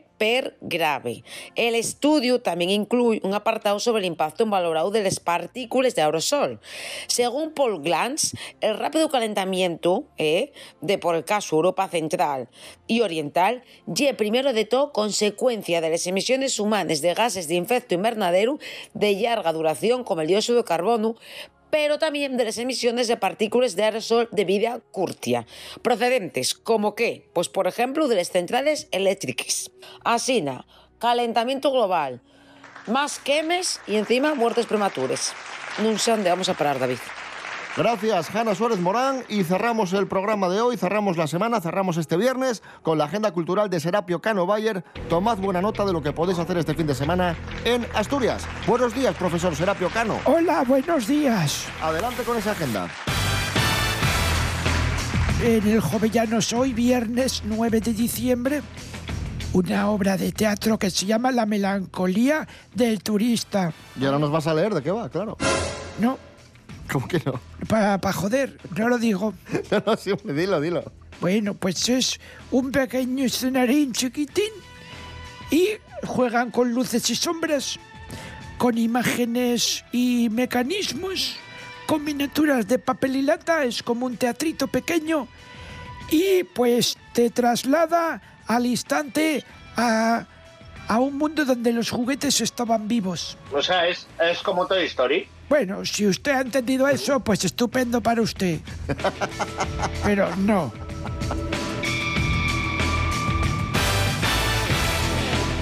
grave. 0.61 1.23
El 1.55 1.75
estudio 1.75 2.41
también 2.41 2.69
incluye 2.69 3.19
un 3.23 3.33
apartado 3.33 3.79
sobre 3.79 4.01
el 4.01 4.05
impacto 4.05 4.45
valorado 4.45 4.91
de 4.91 5.03
las 5.03 5.19
partículas 5.19 5.95
de 5.95 6.01
aerosol. 6.01 6.59
Según 7.07 7.51
Paul 7.51 7.81
Glantz, 7.81 8.33
el 8.61 8.77
rápido 8.77 9.09
calentamiento 9.09 10.05
eh, 10.17 10.53
de, 10.81 10.97
por 10.97 11.15
el 11.15 11.25
caso, 11.25 11.55
Europa 11.55 11.87
Central 11.89 12.49
y 12.87 13.01
Oriental, 13.01 13.63
ya 13.85 14.15
primero 14.15 14.53
de 14.53 14.65
todo 14.65 14.91
consecuencia 14.93 15.81
de 15.81 15.89
las 15.89 16.07
emisiones 16.07 16.59
humanas 16.59 17.01
de 17.01 17.13
gases 17.13 17.47
de 17.47 17.57
efecto 17.57 17.95
invernadero 17.95 18.59
de 18.93 19.19
larga 19.21 19.51
duración 19.53 20.03
como 20.03 20.21
el 20.21 20.27
dióxido 20.27 20.57
de 20.57 20.63
carbono, 20.63 21.15
pero 21.73 21.97
también 21.97 22.37
de 22.37 22.45
las 22.45 22.59
emisiones 22.59 23.07
de 23.07 23.17
partículas 23.17 23.75
de 23.75 23.83
aerosol 23.83 24.29
de 24.31 24.45
vida 24.45 24.79
curtia, 24.91 25.47
procedentes 25.81 26.53
como 26.53 26.93
que, 26.93 27.27
pues 27.33 27.49
por 27.49 27.65
ejemplo, 27.65 28.07
de 28.07 28.15
las 28.15 28.29
centrales 28.29 28.87
eléctricas. 28.91 29.71
Asina, 30.03 30.67
calentamiento 30.99 31.71
global, 31.71 32.21
más 32.85 33.17
quemes 33.17 33.81
y 33.87 33.95
encima 33.95 34.35
muertes 34.35 34.67
prematuras. 34.67 35.33
No 35.81 35.97
sé 35.97 36.11
dónde 36.11 36.29
vamos 36.29 36.47
a 36.47 36.53
parar, 36.53 36.77
David. 36.77 36.99
Gracias, 37.75 38.29
Hanna 38.35 38.53
Suárez 38.53 38.79
Morán. 38.79 39.23
Y 39.29 39.43
cerramos 39.43 39.93
el 39.93 40.07
programa 40.07 40.47
de 40.47 40.61
hoy, 40.61 40.77
cerramos 40.77 41.17
la 41.17 41.25
semana, 41.25 41.59
cerramos 41.59 41.97
este 41.97 42.17
viernes 42.17 42.61
con 42.83 42.99
la 42.99 43.05
agenda 43.05 43.31
cultural 43.31 43.67
de 43.67 43.79
Serapio 43.79 44.21
Cano 44.21 44.45
Bayer. 44.45 44.83
Tomad 45.09 45.39
buena 45.39 45.59
nota 45.59 45.83
de 45.83 45.91
lo 45.91 46.03
que 46.03 46.11
podéis 46.11 46.37
hacer 46.37 46.57
este 46.57 46.75
fin 46.75 46.85
de 46.85 46.93
semana 46.93 47.35
en 47.65 47.87
Asturias. 47.95 48.45
Buenos 48.67 48.93
días, 48.93 49.15
profesor 49.15 49.55
Serapio 49.55 49.89
Cano. 49.89 50.19
Hola, 50.25 50.63
buenos 50.67 51.07
días. 51.07 51.65
Adelante 51.81 52.21
con 52.21 52.37
esa 52.37 52.51
agenda. 52.51 52.87
En 55.41 55.67
el 55.67 55.81
Jovellanos 55.81 56.53
hoy, 56.53 56.73
viernes 56.73 57.41
9 57.43 57.81
de 57.81 57.93
diciembre, 57.93 58.61
una 59.51 59.89
obra 59.89 60.15
de 60.15 60.31
teatro 60.31 60.77
que 60.77 60.91
se 60.91 61.07
llama 61.07 61.31
La 61.31 61.47
melancolía 61.47 62.47
del 62.75 63.01
turista. 63.01 63.73
Y 63.99 64.05
ahora 64.05 64.19
nos 64.19 64.29
vas 64.29 64.45
a 64.45 64.53
leer 64.53 64.75
de 64.75 64.83
qué 64.83 64.91
va, 64.91 65.09
claro. 65.09 65.37
No, 65.99 66.17
¿Cómo 66.91 67.07
que 67.07 67.21
no? 67.25 67.39
Para 67.67 68.13
joder, 68.13 68.57
no 68.75 68.89
lo 68.89 68.97
digo. 68.97 69.33
No, 69.71 69.83
no, 69.85 69.97
sí, 69.97 70.11
dilo, 70.23 70.61
dilo. 70.61 70.83
Bueno, 71.21 71.53
pues 71.53 71.87
es 71.89 72.19
un 72.51 72.71
pequeño 72.71 73.25
escenarín 73.25 73.93
chiquitín 73.93 74.51
y 75.49 75.69
juegan 76.05 76.51
con 76.51 76.73
luces 76.73 77.09
y 77.09 77.15
sombras, 77.15 77.79
con 78.57 78.77
imágenes 78.77 79.85
y 79.91 80.29
mecanismos, 80.29 81.35
con 81.87 82.03
miniaturas 82.03 82.67
de 82.67 82.79
papel 82.79 83.15
y 83.17 83.21
lata, 83.21 83.63
es 83.63 83.83
como 83.83 84.05
un 84.05 84.17
teatrito 84.17 84.67
pequeño 84.67 85.27
y 86.09 86.43
pues 86.43 86.97
te 87.13 87.29
traslada 87.29 88.21
al 88.47 88.65
instante 88.65 89.43
a, 89.75 90.25
a 90.87 90.99
un 90.99 91.17
mundo 91.17 91.45
donde 91.45 91.71
los 91.71 91.89
juguetes 91.89 92.41
estaban 92.41 92.87
vivos. 92.87 93.37
O 93.51 93.61
sea, 93.61 93.87
es, 93.87 94.07
es 94.19 94.39
como 94.41 94.67
Toy 94.67 94.85
Story. 94.85 95.27
Bueno, 95.53 95.85
si 95.85 96.07
usted 96.07 96.31
ha 96.31 96.41
entendido 96.41 96.87
eso, 96.87 97.19
pues 97.19 97.45
estupendo 97.45 98.01
para 98.01 98.23
usted. 98.23 98.59
Pero 100.03 100.35
no. 100.37 100.73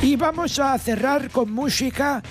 Y 0.01 0.15
vamos 0.15 0.59
a 0.59 0.77
cerrar 0.77 1.29
con 1.29 1.51
música. 1.51 2.23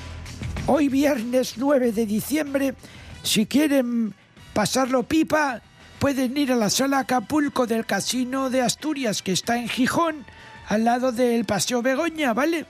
Hoy 0.69 0.89
viernes 0.89 1.59
9 1.59 1.93
de 1.93 2.07
diciembre, 2.07 2.75
si 3.23 3.45
quieren 3.45 4.15
pasarlo 4.55 5.03
pipa, 5.03 5.61
pueden 5.99 6.39
ir 6.39 6.53
a 6.53 6.57
la 6.57 6.71
sala 6.71 7.01
Acapulco 7.01 7.67
del 7.67 7.85
Casino 7.85 8.49
de 8.49 8.63
Asturias, 8.63 9.21
que 9.21 9.33
está 9.33 9.59
en 9.59 9.69
Gijón, 9.69 10.25
al 10.67 10.85
lado 10.85 11.13
del 11.13 11.45
Paseo 11.45 11.83
Begoña, 11.83 12.33
¿vale? 12.33 12.65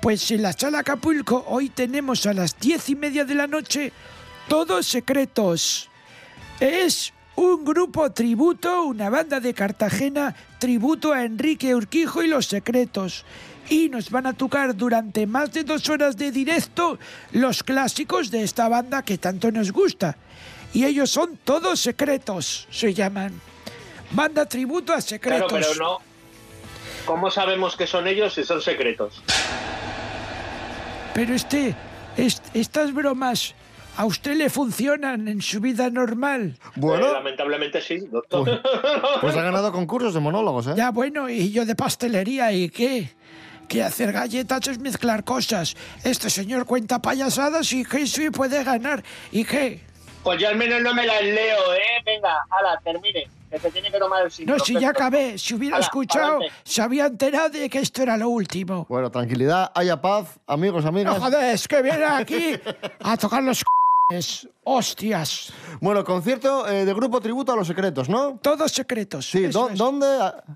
Pues 0.00 0.30
en 0.30 0.40
la 0.40 0.54
sala 0.54 0.78
Acapulco 0.78 1.44
hoy 1.46 1.68
tenemos 1.68 2.24
a 2.24 2.32
las 2.32 2.58
diez 2.58 2.88
y 2.88 2.94
media 2.94 3.26
de 3.26 3.34
la 3.34 3.46
noche 3.46 3.92
Todos 4.50 4.84
Secretos. 4.88 5.88
Es 6.58 7.12
un 7.36 7.64
grupo 7.64 8.10
tributo, 8.10 8.82
una 8.82 9.08
banda 9.08 9.38
de 9.38 9.54
Cartagena, 9.54 10.34
tributo 10.58 11.12
a 11.12 11.22
Enrique 11.24 11.72
Urquijo 11.72 12.20
y 12.24 12.26
los 12.26 12.46
Secretos. 12.46 13.24
Y 13.68 13.88
nos 13.90 14.10
van 14.10 14.26
a 14.26 14.32
tocar 14.32 14.74
durante 14.76 15.24
más 15.28 15.52
de 15.52 15.62
dos 15.62 15.88
horas 15.88 16.16
de 16.16 16.32
directo 16.32 16.98
los 17.30 17.62
clásicos 17.62 18.32
de 18.32 18.42
esta 18.42 18.68
banda 18.68 19.04
que 19.04 19.18
tanto 19.18 19.52
nos 19.52 19.70
gusta. 19.70 20.16
Y 20.74 20.84
ellos 20.84 21.10
son 21.12 21.36
Todos 21.44 21.78
Secretos, 21.78 22.66
se 22.72 22.92
llaman. 22.92 23.40
Banda 24.10 24.46
tributo 24.46 24.92
a 24.92 24.96
Claro, 24.96 25.08
Secretos. 25.08 25.52
pero 25.52 25.74
no. 25.76 25.98
¿Cómo 27.06 27.30
sabemos 27.30 27.76
que 27.76 27.86
son 27.86 28.08
ellos 28.08 28.34
si 28.34 28.42
son 28.42 28.60
secretos? 28.60 29.22
Pero 31.14 31.34
este, 31.34 31.76
est- 32.16 32.44
estas 32.52 32.92
bromas 32.92 33.54
a 33.96 34.04
usted 34.06 34.36
le 34.36 34.48
funcionan 34.50 35.28
en 35.28 35.42
su 35.42 35.60
vida 35.60 35.90
normal. 35.90 36.58
Eh, 36.76 36.80
lamentablemente 37.12 37.80
sí, 37.80 37.98
doctor. 38.10 38.62
Pues 39.20 39.36
ha 39.36 39.42
ganado 39.42 39.72
concursos 39.72 40.14
de 40.14 40.20
monólogos, 40.20 40.68
¿eh? 40.68 40.74
Ya 40.76 40.90
bueno, 40.90 41.28
y 41.28 41.50
yo 41.52 41.66
de 41.66 41.74
pastelería, 41.74 42.52
¿y 42.52 42.70
qué? 42.70 43.12
Que 43.68 43.82
hacer 43.82 44.12
galletas 44.12 44.66
es 44.68 44.78
mezclar 44.78 45.22
cosas. 45.24 45.76
Este 46.02 46.30
señor 46.30 46.66
cuenta 46.66 47.00
payasadas 47.02 47.72
y 47.72 47.84
que 47.84 48.06
sí 48.06 48.30
puede 48.30 48.64
ganar. 48.64 49.02
¿Y 49.30 49.44
qué? 49.44 49.80
Pues 50.24 50.40
yo 50.40 50.48
al 50.48 50.56
menos 50.56 50.82
no 50.82 50.92
me 50.94 51.06
las 51.06 51.22
leo, 51.22 51.74
¿eh? 51.74 52.02
Venga, 52.04 52.44
ala, 52.50 52.80
termine. 52.84 53.28
Que 53.50 53.58
se 53.58 53.70
tiene 53.70 53.90
que 53.90 53.98
tomar 53.98 54.24
el 54.26 54.46
No, 54.46 54.58
si 54.60 54.78
ya 54.78 54.90
acabé. 54.90 55.36
Si 55.36 55.54
hubiera 55.54 55.76
Hala, 55.76 55.84
escuchado, 55.84 56.38
pa'lante. 56.38 56.54
se 56.62 56.82
había 56.82 57.06
enterado 57.06 57.48
de 57.48 57.68
que 57.68 57.80
esto 57.80 58.02
era 58.02 58.16
lo 58.16 58.28
último. 58.28 58.86
Bueno, 58.88 59.10
tranquilidad, 59.10 59.72
haya 59.74 60.00
paz, 60.00 60.38
amigos, 60.46 60.84
amigas. 60.84 61.14
No, 61.14 61.20
joder, 61.20 61.52
es 61.54 61.66
que 61.66 61.82
viene 61.82 62.04
aquí 62.04 62.54
a 63.02 63.16
tocar 63.16 63.42
los 63.42 63.64
c***es. 64.10 64.48
Hostias. 64.62 65.52
Bueno, 65.80 66.04
concierto 66.04 66.68
eh, 66.68 66.84
de 66.84 66.94
grupo 66.94 67.20
tributo 67.20 67.52
a 67.52 67.56
los 67.56 67.66
secretos, 67.66 68.08
¿no? 68.08 68.38
Todos 68.40 68.70
secretos. 68.70 69.28
Sí, 69.28 69.44
eso 69.44 69.62
¿dó- 69.62 69.70
es. 69.70 69.78
¿dónde? 69.78 70.06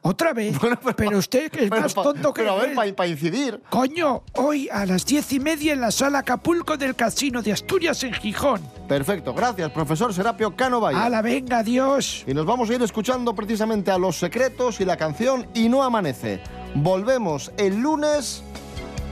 Otra 0.03 0.33
vez. 0.33 0.57
pero, 0.97 1.19
usted 1.19 1.51
que 1.51 1.65
es 1.65 1.71
pero 1.71 1.83
más 1.83 1.95
pa- 1.95 2.03
tonto 2.03 2.33
que 2.33 2.43
Pero 2.43 2.55
a 2.55 2.57
ver, 2.59 2.71
él. 2.71 2.95
para 2.95 3.09
incidir. 3.09 3.61
Coño, 3.71 4.23
hoy 4.35 4.69
a 4.71 4.87
las 4.87 5.05
diez 5.07 5.33
y 5.33 5.41
media 5.41 5.73
en 5.73 5.81
la 5.81 5.91
sala 5.91 6.21
Acapulco 6.21 6.77
del 6.77 6.95
Casino 6.95 7.43
de 7.43 7.53
Asturias 7.53 8.05
en 8.05 8.13
Gijón. 8.13 8.61
Perfecto, 8.89 9.33
gracias, 9.35 9.71
profesor 9.73 10.13
Serapio 10.15 10.55
Cano 10.55 10.81
Valle. 10.81 10.99
¡Hala, 10.99 11.23
venga, 11.23 11.59
adiós! 11.61 12.25
Y 12.27 12.35
nos 12.35 12.45
vamos 12.47 12.71
a 12.71 12.75
ir 12.75 12.83
escuchando 12.83 13.35
precisamente 13.35 13.91
a 13.91 13.99
Los 13.99 14.17
Secretos 14.17 14.81
y 14.81 14.85
la 14.85 14.97
canción 14.97 15.47
Y 15.55 15.69
no 15.69 15.83
amanece. 15.83 16.41
Volvemos 16.75 17.51
el 17.57 17.77
lunes, 17.81 18.43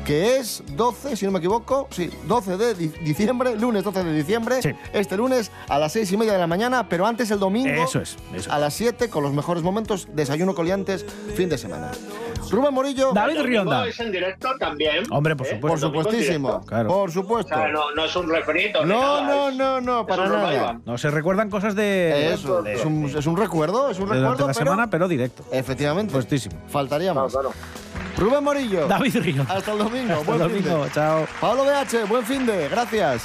que 0.04 0.36
es 0.36 0.62
12, 0.76 1.16
si 1.16 1.24
no 1.26 1.32
me 1.32 1.38
equivoco, 1.38 1.86
sí, 1.90 2.10
12 2.26 2.56
de 2.56 2.74
di- 2.74 2.88
diciembre, 3.02 3.56
lunes 3.56 3.84
12 3.84 4.04
de 4.04 4.12
diciembre. 4.12 4.56
Este 4.92 5.16
lunes 5.16 5.50
a 5.68 5.78
las 5.78 5.92
6 5.92 6.10
y 6.12 6.16
media 6.16 6.32
de 6.32 6.38
la 6.38 6.46
mañana, 6.46 6.88
pero 6.88 7.06
antes 7.06 7.30
el 7.30 7.38
domingo. 7.38 7.82
Eso 7.82 8.00
es, 8.00 8.16
eso 8.34 8.52
A 8.52 8.58
las 8.58 8.74
7 8.74 9.08
con 9.10 9.22
los 9.22 9.32
mejores 9.32 9.62
momentos, 9.62 10.08
desayuno 10.12 10.54
coliantes, 10.54 11.04
fin 11.34 11.48
de 11.48 11.58
semana. 11.58 11.90
Rubén 12.50 12.74
Morillo. 12.74 13.12
David 13.14 13.40
Rionda. 13.42 13.86
es 13.86 13.98
en 14.00 14.12
directo 14.12 14.48
también. 14.58 15.04
Hombre, 15.10 15.36
por 15.36 15.46
¿eh? 15.46 15.50
supuesto. 15.54 15.90
Por 15.92 16.02
supuestísimo. 16.02 16.60
Claro. 16.66 16.88
por 16.88 17.08
O 17.08 17.12
supuesto. 17.12 17.54
sea, 17.54 17.68
no, 17.68 17.92
no 17.94 18.04
es 18.04 18.14
un 18.16 18.28
refrito. 18.28 18.84
No, 18.84 19.22
no, 19.24 19.50
no, 19.50 19.80
no, 19.80 20.06
para 20.06 20.26
nada. 20.28 20.80
No 20.84 20.98
se 20.98 21.10
recuerdan 21.10 21.48
cosas 21.48 21.74
de. 21.74 22.32
Eso, 22.34 22.60
de- 22.62 22.74
es, 22.74 22.84
un, 22.84 23.06
es 23.16 23.26
un 23.26 23.36
recuerdo, 23.36 23.88
es 23.90 23.98
un 23.98 24.08
de 24.10 24.16
durante 24.16 24.42
recuerdo, 24.42 24.46
la 24.48 24.52
pero 24.54 24.70
semana, 24.70 24.90
pero 24.90 25.08
directo. 25.08 25.44
efectivamente, 25.52 26.12
Puestísimo. 26.12 26.56
faltaría 26.68 27.14
más. 27.14 27.32
Claro, 27.32 27.52
Rubén 28.16 28.44
Morillo. 28.44 28.86
David 28.88 29.16
Rionda. 29.18 29.54
Hasta 29.54 29.72
el 29.72 29.78
domingo. 29.78 30.12
Hasta 30.14 30.24
buen 30.24 30.42
el 30.42 30.50
fin 30.50 30.62
de. 30.64 30.70
domingo. 30.70 30.88
Chao. 30.94 31.26
Pablo 31.40 31.64
BH, 31.64 32.06
buen 32.08 32.24
fin 32.24 32.46
de. 32.46 32.68
Gracias. 32.68 33.22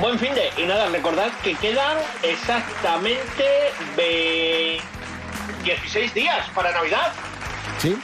Buen 0.00 0.18
fin 0.18 0.34
de. 0.34 0.50
Y 0.62 0.66
nada, 0.66 0.88
recordad 0.88 1.30
que 1.42 1.54
quedan 1.54 1.98
exactamente 2.22 3.44
ve- 3.96 4.80
16 5.64 6.14
días 6.14 6.48
para 6.54 6.72
Navidad. 6.72 7.12
Sí, 7.78 7.96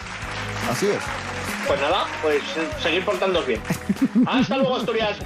así 0.71 0.87
es. 0.87 0.99
Pues 1.67 1.81
nada, 1.81 2.07
pues 2.23 2.43
eh, 2.57 2.69
seguir 2.81 3.05
portándoos 3.05 3.47
bien. 3.49 3.61
Hasta 4.27 4.57
luego, 4.59 4.77
Asturias. 4.77 5.17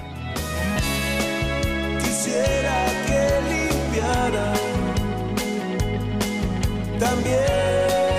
Quisiera 2.00 2.86
que 3.06 3.40
limpiara 3.50 4.52
también 6.98 8.11